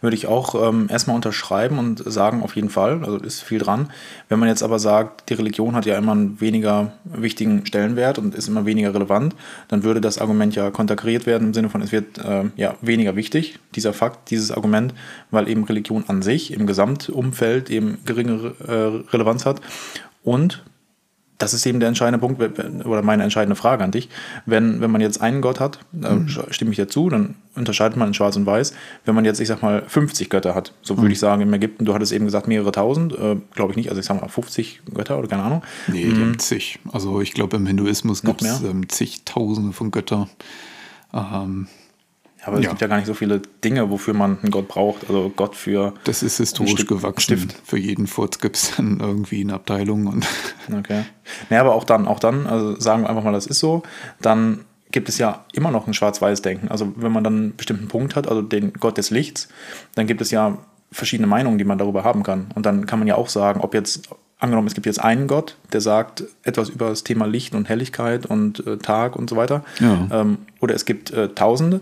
[0.00, 3.90] würde ich auch ähm, erstmal unterschreiben und sagen, auf jeden Fall, also ist viel dran.
[4.28, 8.34] Wenn man jetzt aber sagt, die Religion hat ja immer einen weniger wichtigen Stellenwert und
[8.34, 9.34] ist immer weniger relevant,
[9.68, 13.16] dann würde das Argument ja konterkariert werden im Sinne von, es wird äh, ja weniger
[13.16, 14.94] wichtig, dieser Fakt, dieses Argument,
[15.30, 19.60] weil eben Religion an sich im Gesamtumfeld eben geringere äh, Relevanz hat.
[20.22, 20.62] Und
[21.38, 22.40] das ist eben der entscheidende Punkt
[22.86, 24.08] oder meine entscheidende Frage an dich.
[24.46, 26.28] Wenn, wenn man jetzt einen Gott hat, mhm.
[26.50, 28.72] stimme ich dazu, dann unterscheidet man in Schwarz und Weiß.
[29.04, 31.12] Wenn man jetzt, ich sag mal, 50 Götter hat, so würde mhm.
[31.12, 34.00] ich sagen, im Ägypten, du hattest eben gesagt mehrere tausend, äh, glaube ich nicht, also
[34.00, 35.62] ich sag mal 50 Götter oder keine Ahnung.
[35.88, 36.38] Nee, die mhm.
[36.38, 36.78] zig.
[36.92, 40.28] Also ich glaube, im Hinduismus gibt es ähm, zigtausende von Göttern.
[41.12, 41.66] Ähm,
[42.46, 42.70] aber es ja.
[42.70, 45.08] gibt ja gar nicht so viele Dinge, wofür man einen Gott braucht.
[45.08, 45.94] Also Gott für.
[46.04, 47.20] Das ist historisch gewachsen.
[47.20, 47.56] Stift.
[47.64, 50.06] Für jeden Furz gibt es dann irgendwie eine Abteilung.
[50.06, 50.26] Und
[50.78, 51.04] okay.
[51.50, 53.82] Naja, aber auch dann, auch dann, also sagen wir einfach mal, das ist so,
[54.20, 54.60] dann
[54.92, 56.68] gibt es ja immer noch ein Schwarz-Weiß-Denken.
[56.68, 59.48] Also wenn man dann einen bestimmten Punkt hat, also den Gott des Lichts,
[59.94, 60.58] dann gibt es ja
[60.92, 62.46] verschiedene Meinungen, die man darüber haben kann.
[62.54, 65.56] Und dann kann man ja auch sagen, ob jetzt angenommen, es gibt jetzt einen Gott,
[65.72, 69.64] der sagt etwas über das Thema Licht und Helligkeit und äh, Tag und so weiter.
[69.80, 70.06] Ja.
[70.12, 71.80] Ähm, oder es gibt äh, Tausende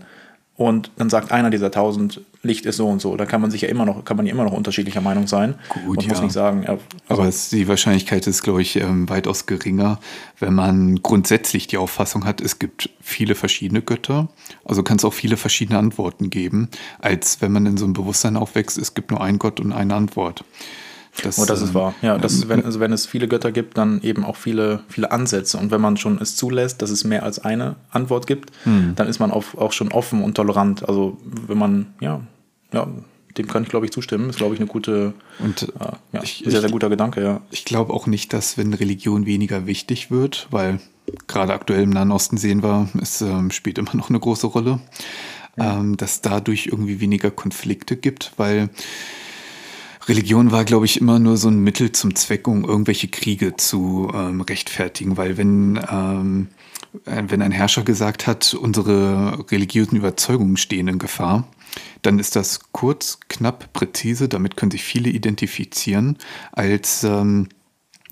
[0.57, 3.17] und dann sagt einer dieser tausend, Licht ist so und so.
[3.17, 5.55] Da kann man sich ja immer noch, kann man ja immer noch unterschiedlicher Meinung sein.
[5.69, 6.11] Gut, und ja.
[6.11, 6.67] muss nicht sagen.
[6.67, 9.99] Also Aber es, die Wahrscheinlichkeit ist, glaube ich, ähm, weitaus geringer,
[10.41, 14.29] wenn man grundsätzlich die Auffassung hat, es gibt viele verschiedene Götter.
[14.65, 16.69] Also kann es auch viele verschiedene Antworten geben,
[17.01, 19.95] als wenn man in so einem Bewusstsein aufwächst, es gibt nur einen Gott und eine
[19.95, 20.45] Antwort.
[21.23, 21.95] Das, oh, das ist ähm, wahr.
[22.01, 25.13] Ja, das ist, wenn, also wenn es viele Götter gibt, dann eben auch viele, viele
[25.13, 25.59] Ansätze.
[25.59, 28.95] Und wenn man schon es zulässt, dass es mehr als eine Antwort gibt, hm.
[28.97, 30.89] dann ist man auf, auch schon offen und tolerant.
[30.89, 32.21] Also wenn man, ja,
[32.73, 32.89] ja,
[33.37, 34.31] dem kann ich, glaube ich, zustimmen.
[34.31, 37.41] Ist, glaube ich, eine gute, Und äh, ja, ich- sehr, sehr guter Gedanke, ja.
[37.51, 40.81] Ich glaube auch nicht, dass wenn Religion weniger wichtig wird, weil
[41.29, 44.81] gerade aktuell im Nahen Osten sehen wir, es ähm, spielt immer noch eine große Rolle,
[45.59, 48.71] ähm, dass dadurch irgendwie weniger Konflikte gibt, weil
[50.09, 54.11] Religion war, glaube ich, immer nur so ein Mittel zum Zweck, um irgendwelche Kriege zu
[54.15, 56.49] ähm, rechtfertigen, weil wenn, ähm,
[57.07, 61.47] äh, wenn ein Herrscher gesagt hat, unsere religiösen Überzeugungen stehen in Gefahr,
[62.03, 66.19] dann ist das kurz, knapp, präzise, damit können sich viele identifizieren,
[66.53, 67.49] als ähm,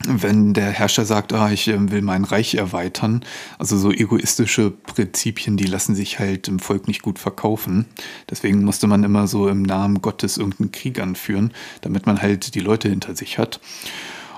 [0.07, 3.23] wenn der Herrscher sagt, ah, ich ähm, will mein Reich erweitern,
[3.59, 7.85] also so egoistische Prinzipien, die lassen sich halt im Volk nicht gut verkaufen.
[8.29, 12.61] Deswegen musste man immer so im Namen Gottes irgendeinen Krieg anführen, damit man halt die
[12.61, 13.61] Leute hinter sich hat.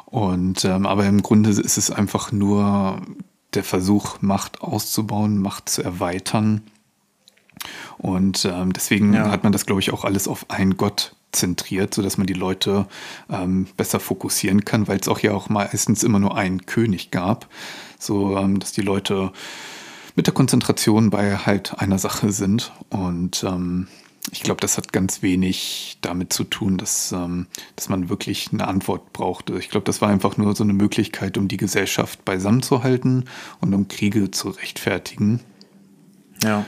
[0.07, 3.01] Und ähm, aber im Grunde ist es einfach nur
[3.55, 6.63] der Versuch, Macht auszubauen, Macht zu erweitern.
[7.99, 9.31] Und ähm, deswegen Ja.
[9.31, 12.87] hat man das, glaube ich, auch alles auf einen Gott zentriert, sodass man die Leute
[13.31, 17.49] ähm, besser fokussieren kann, weil es auch ja auch meistens immer nur einen König gab,
[17.99, 19.33] so ähm, dass die Leute
[20.15, 22.73] mit der Konzentration bei halt einer Sache sind.
[22.91, 23.89] Und ähm,
[24.31, 28.69] ich glaube, das hat ganz wenig damit zu tun, dass, ähm, dass man wirklich eine
[28.69, 29.59] Antwort brauchte.
[29.59, 33.25] Ich glaube, das war einfach nur so eine Möglichkeit, um die Gesellschaft beisammenzuhalten
[33.61, 35.41] und um Kriege zu rechtfertigen.
[36.43, 36.65] Ja.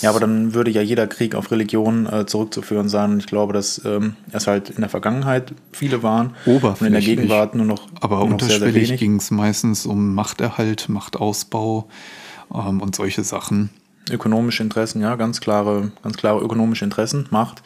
[0.00, 3.12] Ja, aber dann würde ja jeder Krieg auf Religion äh, zurückzuführen sein.
[3.12, 6.56] Und ich glaube, dass ähm, es halt in der Vergangenheit viele waren und in der
[6.56, 7.04] Oberflächlich.
[7.04, 11.88] Gegenwart nur noch, Aber nur noch unterschwellig ging es meistens um Machterhalt, Machtausbau
[12.54, 13.70] ähm, und solche Sachen.
[14.10, 17.62] Ökonomische Interessen, ja, ganz klare, ganz klare ökonomische Interessen, Macht.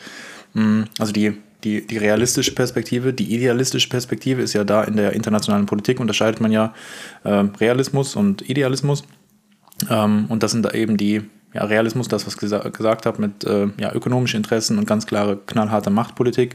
[0.52, 1.32] Mm, Also die,
[1.64, 6.40] die, die realistische Perspektive, die idealistische Perspektive ist ja da in der internationalen Politik unterscheidet
[6.40, 6.74] man ja
[7.24, 9.04] ähm, Realismus und Idealismus.
[9.88, 11.22] Ähm, und das sind da eben die,
[11.56, 15.06] ja, Realismus, das, was ich gesa gesagt habe, mit äh, ja, ökonomischen Interessen und ganz
[15.06, 16.54] klare, knallharte Machtpolitik.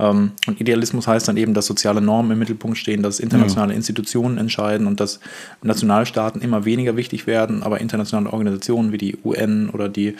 [0.00, 4.36] Ähm, und Idealismus heißt dann eben, dass soziale Normen im Mittelpunkt stehen, dass internationale Institutionen
[4.38, 5.20] entscheiden und dass
[5.62, 10.16] Nationalstaaten immer weniger wichtig werden, aber internationale Organisationen wie die UN oder die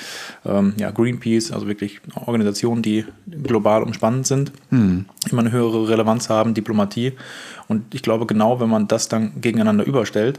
[0.47, 3.05] ähm, ja, Greenpeace, also wirklich Organisationen, die
[3.43, 4.53] global umspannend sind,
[5.31, 7.15] immer eine höhere Relevanz haben, Diplomatie.
[7.67, 10.39] Und ich glaube, genau wenn man das dann gegeneinander überstellt,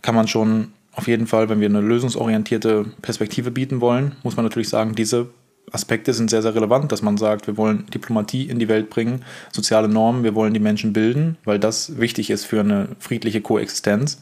[0.00, 4.44] kann man schon auf jeden Fall, wenn wir eine lösungsorientierte Perspektive bieten wollen, muss man
[4.44, 5.28] natürlich sagen, diese
[5.70, 9.24] Aspekte sind sehr, sehr relevant, dass man sagt, wir wollen Diplomatie in die Welt bringen,
[9.52, 14.20] soziale Normen, wir wollen die Menschen bilden, weil das wichtig ist für eine friedliche Koexistenz.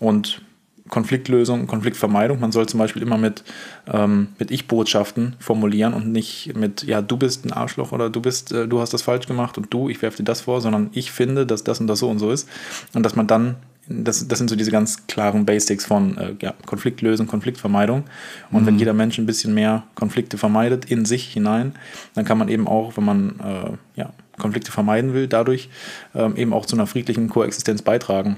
[0.00, 0.42] Und
[0.88, 2.40] Konfliktlösung, Konfliktvermeidung.
[2.40, 3.42] Man soll zum Beispiel immer mit,
[3.92, 8.52] ähm, mit Ich-Botschaften formulieren und nicht mit, ja, du bist ein Arschloch oder du bist,
[8.52, 11.10] äh, du hast das falsch gemacht und du, ich werfe dir das vor, sondern ich
[11.10, 12.48] finde, dass das und das so und so ist.
[12.94, 13.56] Und dass man dann,
[13.88, 18.04] das, das sind so diese ganz klaren Basics von äh, ja, Konfliktlösung, Konfliktvermeidung.
[18.50, 21.74] Und wenn jeder Mensch ein bisschen mehr Konflikte vermeidet in sich hinein,
[22.14, 25.68] dann kann man eben auch, wenn man äh, ja, Konflikte vermeiden will, dadurch
[26.14, 28.36] ähm, eben auch zu einer friedlichen Koexistenz beitragen.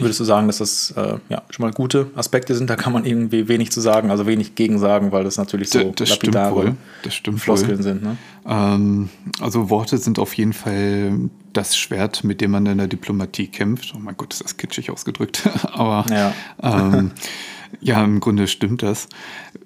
[0.00, 2.68] Würdest du sagen, dass das äh, ja, schon mal gute Aspekte sind?
[2.70, 5.78] Da kann man irgendwie wenig zu sagen, also wenig gegen sagen, weil das natürlich so
[5.78, 6.76] D- das stimmt lapidare wohl.
[7.02, 7.82] Das stimmt Floskeln wohl.
[7.82, 8.02] sind.
[8.02, 8.16] Ne?
[8.46, 9.08] Ähm,
[9.40, 11.18] also Worte sind auf jeden Fall
[11.52, 13.92] das Schwert, mit dem man in der Diplomatie kämpft.
[13.96, 15.48] Oh mein Gott, ist das kitschig ausgedrückt.
[15.72, 16.32] Aber Ja.
[16.62, 17.12] ähm,
[17.80, 19.08] ja, im Grunde stimmt das.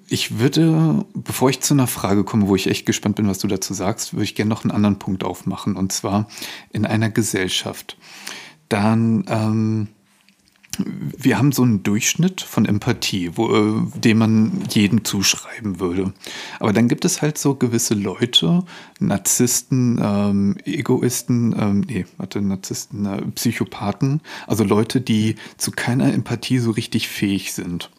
[0.07, 3.47] Ich würde, bevor ich zu einer Frage komme, wo ich echt gespannt bin, was du
[3.47, 5.77] dazu sagst, würde ich gerne noch einen anderen Punkt aufmachen.
[5.77, 6.27] Und zwar
[6.71, 7.95] in einer Gesellschaft.
[8.69, 9.87] Dann ähm,
[10.77, 16.13] wir haben so einen Durchschnitt von Empathie, wo, äh, dem man jeden zuschreiben würde.
[16.59, 18.63] Aber dann gibt es halt so gewisse Leute,
[18.99, 26.59] Narzissten, ähm, Egoisten, ähm, nee, warte, Narzissten, äh, Psychopathen, also Leute, die zu keiner Empathie
[26.59, 27.89] so richtig fähig sind.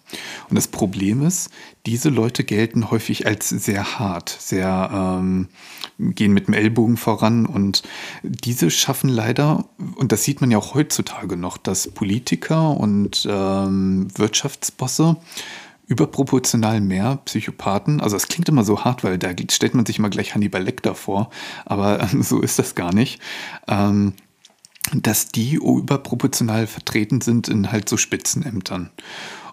[0.49, 1.51] Und das Problem ist,
[1.87, 5.49] diese Leute gelten häufig als sehr hart, sehr ähm,
[5.99, 7.83] gehen mit dem Ellbogen voran und
[8.23, 9.65] diese schaffen leider,
[9.97, 15.17] und das sieht man ja auch heutzutage noch, dass Politiker und ähm, Wirtschaftsbosse
[15.87, 20.11] überproportional mehr Psychopathen, also es klingt immer so hart, weil da stellt man sich immer
[20.11, 21.31] gleich Hannibal Lecter vor,
[21.65, 23.21] aber ähm, so ist das gar nicht.
[23.69, 24.15] Ähm,
[24.93, 28.91] dass die überproportional vertreten sind in halt so Spitzenämtern.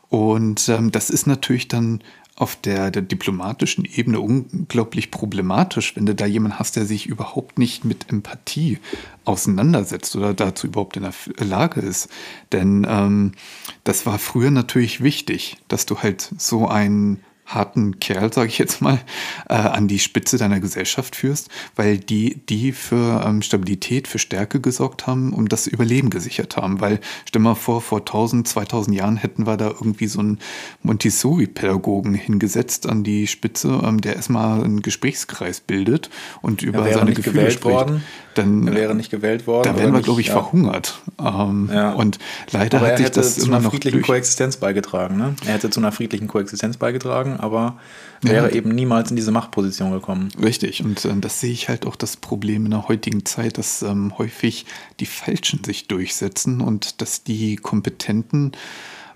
[0.09, 2.01] Und ähm, das ist natürlich dann
[2.39, 7.59] auf der, der diplomatischen Ebene unglaublich problematisch, wenn du da jemanden hast, der sich überhaupt
[7.59, 8.79] nicht mit Empathie
[9.25, 12.07] auseinandersetzt oder dazu überhaupt in der Lage ist.
[12.53, 13.33] Denn ähm,
[13.83, 17.19] das war früher natürlich wichtig, dass du halt so einen
[17.49, 18.99] harten Kerl, sage ich jetzt mal,
[19.49, 24.61] äh, an die Spitze deiner Gesellschaft führst, weil die, die für ähm, Stabilität, für Stärke
[24.61, 26.79] gesorgt haben und das Überleben gesichert haben.
[26.79, 30.39] Weil, stell mal vor, vor 1000, 2000 Jahren hätten wir da irgendwie so einen
[30.83, 36.09] Montessori-Pädagogen hingesetzt an die Spitze, ähm, der erstmal einen Gesprächskreis bildet
[36.41, 37.63] und über seine Gefühle spricht.
[37.63, 38.03] Worden.
[38.39, 39.73] Dann er wäre nicht gewählt worden.
[39.73, 40.33] Da wären wir, glaube ich, ja.
[40.33, 40.99] verhungert.
[41.19, 41.93] Ähm, ja.
[41.93, 42.19] Und
[42.51, 45.17] leider hat sich das zu einer friedlichen Koexistenz beigetragen.
[45.17, 45.35] Ne?
[45.45, 47.77] Er hätte zu einer friedlichen Koexistenz beigetragen, aber
[48.21, 48.55] wäre ja.
[48.55, 50.29] eben niemals in diese Machtposition gekommen.
[50.41, 50.83] Richtig.
[50.83, 54.17] Und äh, das sehe ich halt auch das Problem in der heutigen Zeit, dass ähm,
[54.17, 54.65] häufig
[54.99, 58.53] die Falschen sich durchsetzen und dass die Kompetenten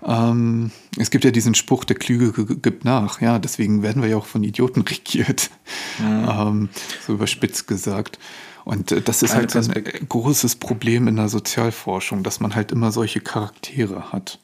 [0.06, 3.20] ähm, es gibt ja diesen Spruch, der Klüge gibt nach.
[3.20, 5.50] Ja, deswegen werden wir ja auch von Idioten regiert.
[5.98, 6.28] Mhm.
[6.28, 6.68] Ähm,
[7.06, 8.18] so überspitzt gesagt.
[8.64, 12.72] Und äh, das ist halt so ein großes Problem in der Sozialforschung, dass man halt
[12.72, 14.38] immer solche Charaktere hat.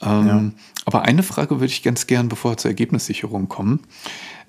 [0.00, 0.50] Ähm, ja.
[0.84, 3.80] Aber eine Frage würde ich ganz gern, bevor wir zur Ergebnissicherung kommen,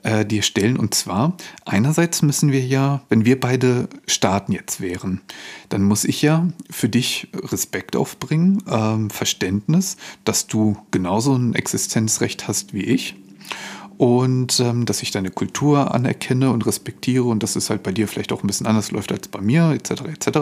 [0.03, 0.77] äh, dir stellen.
[0.77, 5.21] Und zwar, einerseits müssen wir ja, wenn wir beide Staaten jetzt wären,
[5.69, 12.47] dann muss ich ja für dich Respekt aufbringen, ähm, Verständnis, dass du genauso ein Existenzrecht
[12.47, 13.15] hast wie ich
[13.97, 18.07] und ähm, dass ich deine Kultur anerkenne und respektiere und dass es halt bei dir
[18.07, 20.03] vielleicht auch ein bisschen anders läuft als bei mir, etc.
[20.13, 20.39] etc.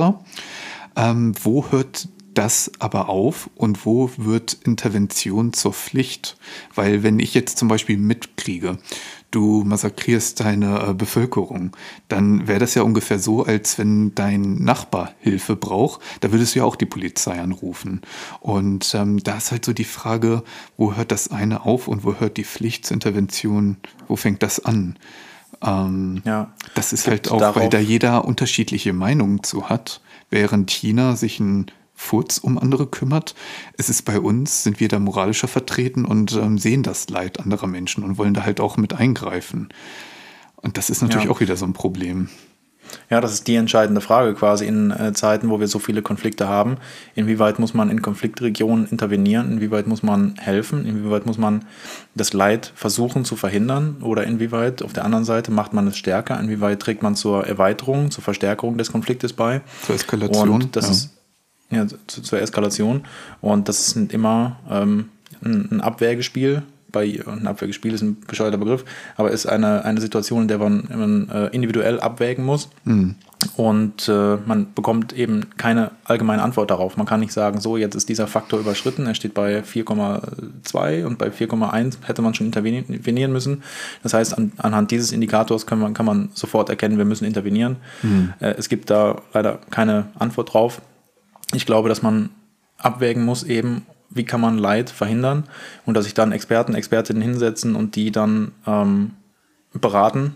[0.96, 6.38] Ähm, wo hört das aber auf und wo wird Intervention zur Pflicht?
[6.74, 8.78] Weil wenn ich jetzt zum Beispiel mitkriege,
[9.32, 11.76] du massakrierst deine äh, Bevölkerung,
[12.10, 16.60] dann wäre das ja ungefähr so, als wenn dein Nachbar Hilfe braucht, da würdest du
[16.60, 18.02] ja auch die Polizei anrufen.
[18.42, 20.44] Und ähm, da ist halt so die Frage,
[20.78, 24.64] wo hört das eine auf und wo hört die Pflicht zur Intervention, wo fängt das
[24.64, 24.98] an?
[25.64, 31.16] Ähm, ja, das ist halt auch, weil da jeder unterschiedliche Meinungen zu hat, während China
[31.16, 31.68] sich ein
[32.02, 33.36] Furz um andere kümmert.
[33.78, 37.68] Es ist bei uns, sind wir da moralischer vertreten und ähm, sehen das Leid anderer
[37.68, 39.70] Menschen und wollen da halt auch mit eingreifen.
[40.56, 41.32] Und das ist natürlich ja.
[41.32, 42.28] auch wieder so ein Problem.
[43.10, 46.48] Ja, das ist die entscheidende Frage quasi in äh, Zeiten, wo wir so viele Konflikte
[46.48, 46.78] haben.
[47.14, 49.52] Inwieweit muss man in Konfliktregionen intervenieren?
[49.52, 50.86] Inwieweit muss man helfen?
[50.86, 51.66] Inwieweit muss man
[52.16, 53.98] das Leid versuchen zu verhindern?
[54.02, 56.40] Oder inwieweit auf der anderen Seite macht man es stärker?
[56.40, 59.62] Inwieweit trägt man zur Erweiterung, zur Verstärkung des Konfliktes bei?
[59.86, 60.50] Zur Eskalation.
[60.50, 60.92] Und das ja.
[60.92, 61.21] ist
[61.72, 63.06] ja, zu, zur Eskalation.
[63.42, 65.10] Und das ist immer ähm,
[65.44, 66.64] ein, ein Abwägespiel.
[66.92, 68.84] Bei, ein Abwägespiel ist ein bescheuerter Begriff,
[69.16, 72.70] aber ist eine, eine Situation, in der man, man äh, individuell abwägen muss.
[72.84, 73.16] Mhm.
[73.56, 76.98] Und äh, man bekommt eben keine allgemeine Antwort darauf.
[76.98, 81.18] Man kann nicht sagen, so, jetzt ist dieser Faktor überschritten, er steht bei 4,2 und
[81.18, 83.64] bei 4,1 hätte man schon intervenieren müssen.
[84.04, 87.78] Das heißt, an, anhand dieses Indikators kann man, kann man sofort erkennen, wir müssen intervenieren.
[88.04, 88.34] Mhm.
[88.40, 90.82] Äh, es gibt da leider keine Antwort drauf
[91.54, 92.30] ich glaube, dass man
[92.78, 95.46] abwägen muss eben, wie kann man Leid verhindern
[95.86, 99.12] und dass sich dann Experten, Expertinnen hinsetzen und die dann ähm,
[99.74, 100.36] beraten,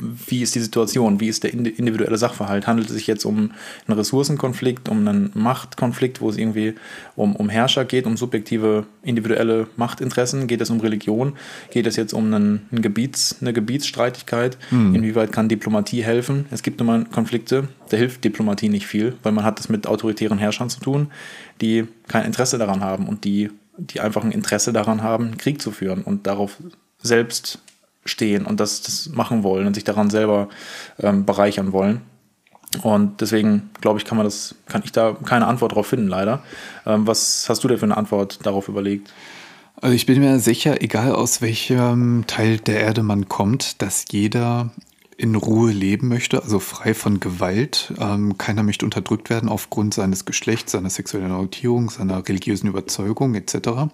[0.00, 2.68] wie ist die Situation, wie ist der individuelle Sachverhalt?
[2.68, 3.50] Handelt es sich jetzt um
[3.86, 6.74] einen Ressourcenkonflikt, um einen Machtkonflikt, wo es irgendwie
[7.16, 10.46] um, um Herrscher geht, um subjektive individuelle Machtinteressen?
[10.46, 11.34] Geht es um Religion?
[11.70, 14.56] Geht es jetzt um einen, einen Gebiets, eine Gebietsstreitigkeit?
[14.70, 14.94] Hm.
[14.94, 16.46] Inwieweit kann Diplomatie helfen?
[16.52, 20.38] Es gibt immer Konflikte, da hilft Diplomatie nicht viel, weil man hat es mit autoritären
[20.38, 21.08] Herrschern zu tun,
[21.60, 25.72] die kein Interesse daran haben und die, die einfach ein Interesse daran haben, Krieg zu
[25.72, 26.56] führen und darauf
[27.02, 27.60] selbst
[28.08, 30.48] stehen und das, das machen wollen und sich daran selber
[30.98, 32.02] ähm, bereichern wollen.
[32.82, 36.42] Und deswegen glaube ich, kann man das, kann ich da keine Antwort darauf finden, leider.
[36.86, 39.12] Ähm, was hast du denn für eine Antwort darauf überlegt?
[39.80, 44.70] Also ich bin mir sicher, egal aus welchem Teil der Erde man kommt, dass jeder
[45.16, 47.92] in Ruhe leben möchte, also frei von Gewalt.
[47.98, 53.90] Ähm, keiner möchte unterdrückt werden aufgrund seines Geschlechts, seiner sexuellen Orientierung, seiner religiösen Überzeugung etc.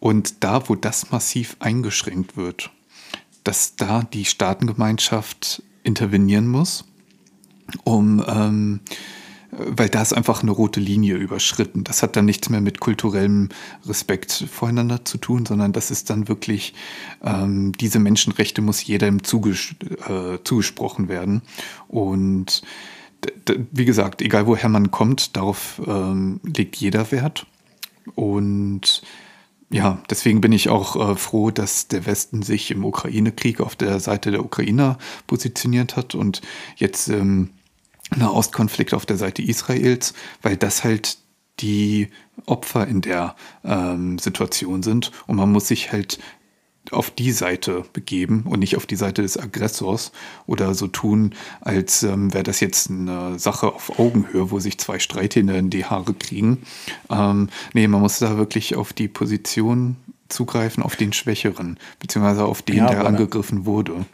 [0.00, 2.70] Und da, wo das massiv eingeschränkt wird,
[3.44, 6.84] dass da die Staatengemeinschaft intervenieren muss,
[7.84, 8.80] um, ähm,
[9.56, 11.84] weil da ist einfach eine rote Linie überschritten.
[11.84, 13.50] Das hat dann nichts mehr mit kulturellem
[13.86, 16.74] Respekt voreinander zu tun, sondern das ist dann wirklich,
[17.22, 19.74] ähm, diese Menschenrechte muss jedem zuges
[20.08, 21.42] äh, zugesprochen werden.
[21.86, 22.62] Und
[23.70, 27.46] wie gesagt, egal woher man kommt, darauf ähm, legt jeder Wert.
[28.14, 29.02] Und
[29.70, 33.98] ja, deswegen bin ich auch äh, froh, dass der Westen sich im Ukraine-Krieg auf der
[34.00, 36.42] Seite der Ukrainer positioniert hat und
[36.76, 37.50] jetzt ähm,
[38.20, 41.18] Ostkonflikt auf der Seite Israels, weil das halt
[41.60, 42.08] die
[42.46, 45.12] Opfer in der ähm, Situation sind.
[45.26, 46.18] Und man muss sich halt
[46.90, 50.12] auf die Seite begeben und nicht auf die Seite des Aggressors
[50.46, 54.98] oder so tun, als ähm, wäre das jetzt eine Sache auf Augenhöhe, wo sich zwei
[54.98, 56.62] Streithähne in die Haare kriegen.
[57.10, 59.96] Ähm, nee, man muss da wirklich auf die Position
[60.28, 64.04] zugreifen auf den Schwächeren, beziehungsweise auf den, Ja, der angegriffen wurde.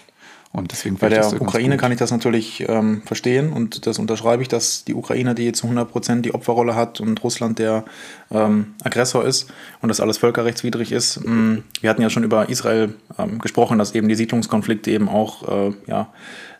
[0.53, 4.49] Und deswegen Bei der Ukraine kann ich das natürlich ähm, verstehen und das unterschreibe ich,
[4.49, 7.85] dass die Ukraine die zu 100 Prozent die Opferrolle hat und Russland der
[8.33, 11.25] ähm, Aggressor ist und das alles völkerrechtswidrig ist.
[11.25, 15.69] Mm, Wir hatten ja schon über Israel ähm, gesprochen, dass eben die Siedlungskonflikte eben auch
[15.69, 16.13] äh, ja,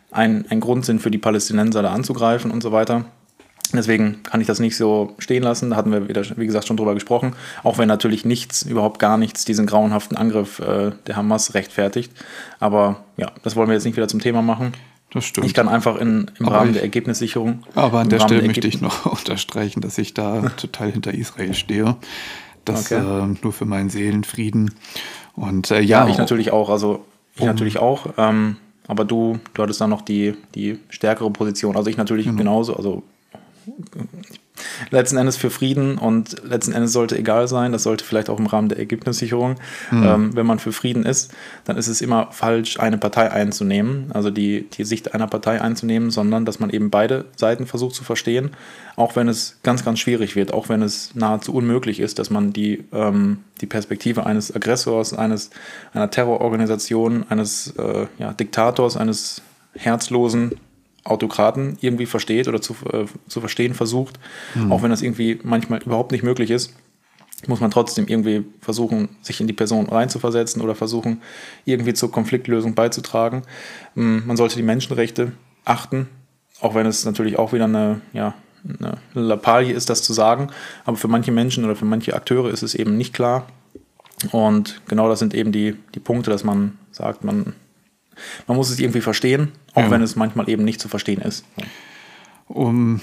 [0.09, 3.05] ein, ein Grund sind für die Palästinenser da anzugreifen und so weiter.
[3.77, 5.69] Deswegen kann ich das nicht so stehen lassen.
[5.71, 7.33] Da hatten wir, wieder, wie gesagt, schon drüber gesprochen.
[7.63, 12.11] Auch wenn natürlich nichts, überhaupt gar nichts, diesen grauenhaften Angriff äh, der Hamas rechtfertigt.
[12.59, 14.73] Aber ja, das wollen wir jetzt nicht wieder zum Thema machen.
[15.13, 15.45] Das stimmt.
[15.47, 17.63] Ich kann einfach in, im Aber Rahmen ich- der Ergebnissicherung.
[17.75, 21.13] Aber an der Rahmen Stelle der möchte ich noch unterstreichen, dass ich da total hinter
[21.13, 21.95] Israel stehe.
[22.63, 23.01] Das Okay.
[23.03, 24.73] äh, nur für meinen Seelenfrieden.
[25.35, 26.69] Und äh, Ja, ja, ich natürlich auch.
[26.69, 27.03] Also
[27.35, 28.07] ich Um- natürlich auch.
[28.17, 28.55] Ähm,
[28.87, 31.75] aber du, du hattest dann noch die, die stärkere Position.
[31.75, 32.37] Also ich natürlich Genau.
[32.37, 32.75] genauso.
[32.75, 33.03] Also
[34.89, 38.45] letzten Endes für Frieden und letzten Endes sollte egal sein, das sollte vielleicht auch im
[38.45, 39.55] Rahmen der Ergebnissicherung,
[39.91, 40.03] Mhm.
[40.03, 41.33] ähm, wenn man für Frieden ist,
[41.65, 46.11] dann ist es immer falsch, eine Partei einzunehmen, also die, die Sicht einer Partei einzunehmen,
[46.11, 48.51] sondern dass man eben beide Seiten versucht zu verstehen,
[48.95, 52.53] auch wenn es ganz, ganz schwierig wird, auch wenn es nahezu unmöglich ist, dass man
[52.53, 55.49] die, ähm, die Perspektive eines Aggressors, eines,
[55.93, 59.41] einer Terrororganisation, eines äh, ja, Diktators, eines
[59.73, 60.51] herzlosen
[61.03, 64.19] Autokraten irgendwie versteht oder zu, äh, zu verstehen versucht,
[64.69, 66.73] auch wenn das irgendwie manchmal überhaupt nicht möglich ist,
[67.47, 71.21] muss man trotzdem irgendwie versuchen, sich in die Person reinzuversetzen oder versuchen,
[71.65, 73.43] irgendwie zur Konfliktlösung beizutragen.
[73.95, 75.31] Mm, Man sollte die Menschenrechte
[75.65, 76.07] achten,
[76.59, 80.49] auch wenn es natürlich auch wieder eine, ja, eine Lappalie ist, das zu sagen.
[80.85, 83.47] Aber für manche Menschen oder für manche Akteure ist es eben nicht klar.
[84.31, 87.53] Und genau das sind eben die, die Punkte, dass man sagt, man,
[88.47, 89.91] man muss es irgendwie verstehen, auch Ja.
[89.91, 91.45] wenn es manchmal eben nicht zu verstehen ist.
[92.47, 92.99] um,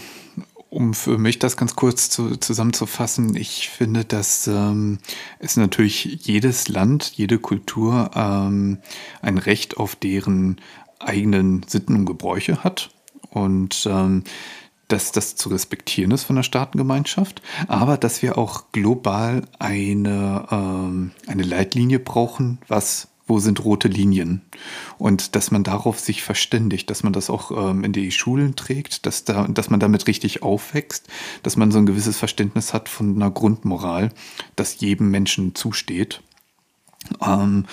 [0.71, 4.99] um für mich das ganz kurz zu, zusammenzufassen, ich finde, dass ähm,
[5.39, 8.79] es natürlich jedes Land, jede Kultur ähm,
[9.23, 10.61] ein Recht auf deren
[10.99, 12.91] eigenen Sitten und Gebräuche hat.
[13.31, 14.25] Und ähm,
[14.89, 21.11] dass das zu respektieren ist von der Staatengemeinschaft, aber dass wir auch global eine, ähm,
[21.27, 24.43] eine Leitlinie brauchen, was wo sind rote Linien
[24.99, 29.07] und dass man darauf sich verständigt, dass man das auch ähm, in die Schulen trägt,
[29.07, 31.07] dass, da, dass man damit richtig aufwächst,
[31.43, 34.11] dass man so ein gewisses Verständnis hat von einer Grundmoral,
[34.57, 36.23] das jedem Menschen zusteht.
[37.25, 37.67] Ähm,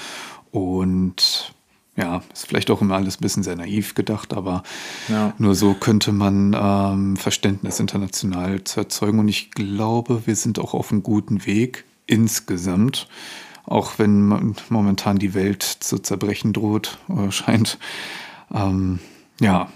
[0.51, 1.53] und
[1.97, 4.63] ja, ist vielleicht auch immer alles ein bisschen sehr naiv gedacht, aber
[5.07, 5.33] Ja.
[5.37, 9.19] nur so könnte man ähm, Verständnis international zu erzeugen.
[9.19, 13.07] Und ich glaube, wir sind auch auf einem guten Weg insgesamt,
[13.65, 17.77] auch wenn momentan die Welt zu zerbrechen droht oder scheint.
[18.53, 18.99] Ähm,
[19.39, 19.69] ja,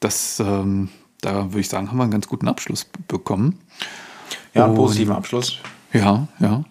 [0.00, 0.88] das, ähm,
[1.20, 3.58] da würde ich sagen, haben wir einen ganz guten Abschluss bekommen.
[4.54, 5.58] Ja, einen positiven Abschluss.
[5.92, 6.64] Ja, ja.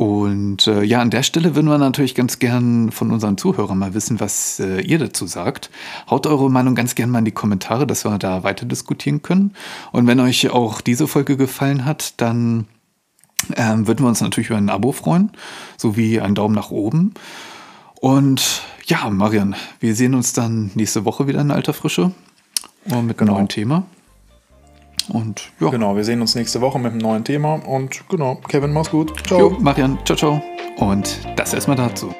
[0.00, 3.92] Und äh, ja, an der Stelle würden wir natürlich ganz gern von unseren Zuhörern mal
[3.92, 5.70] wissen, was äh, ihr dazu sagt.
[6.08, 9.52] Haut eure Meinung ganz gern mal in die Kommentare, dass wir da weiter diskutieren können.
[9.92, 12.66] Und wenn euch auch diese Folge gefallen hat, dann
[13.56, 15.30] ähm, würden wir uns natürlich über ein Abo freuen,
[15.76, 17.14] sowie einen Daumen nach oben.
[18.00, 22.12] Und ja, Marian, wir sehen uns dann nächste Woche wieder in alter Frische
[22.86, 23.32] äh, mit einem Genau.
[23.34, 23.84] neuen Thema.
[25.08, 28.72] Und ja, Genau, wir sehen uns nächste Woche mit einem neuen Thema und genau, Kevin,
[28.72, 29.12] mach's gut.
[29.26, 29.38] Ciao.
[29.40, 30.42] Jo, Marian, ciao, ciao.
[30.78, 32.14] Und das erstmal dazu.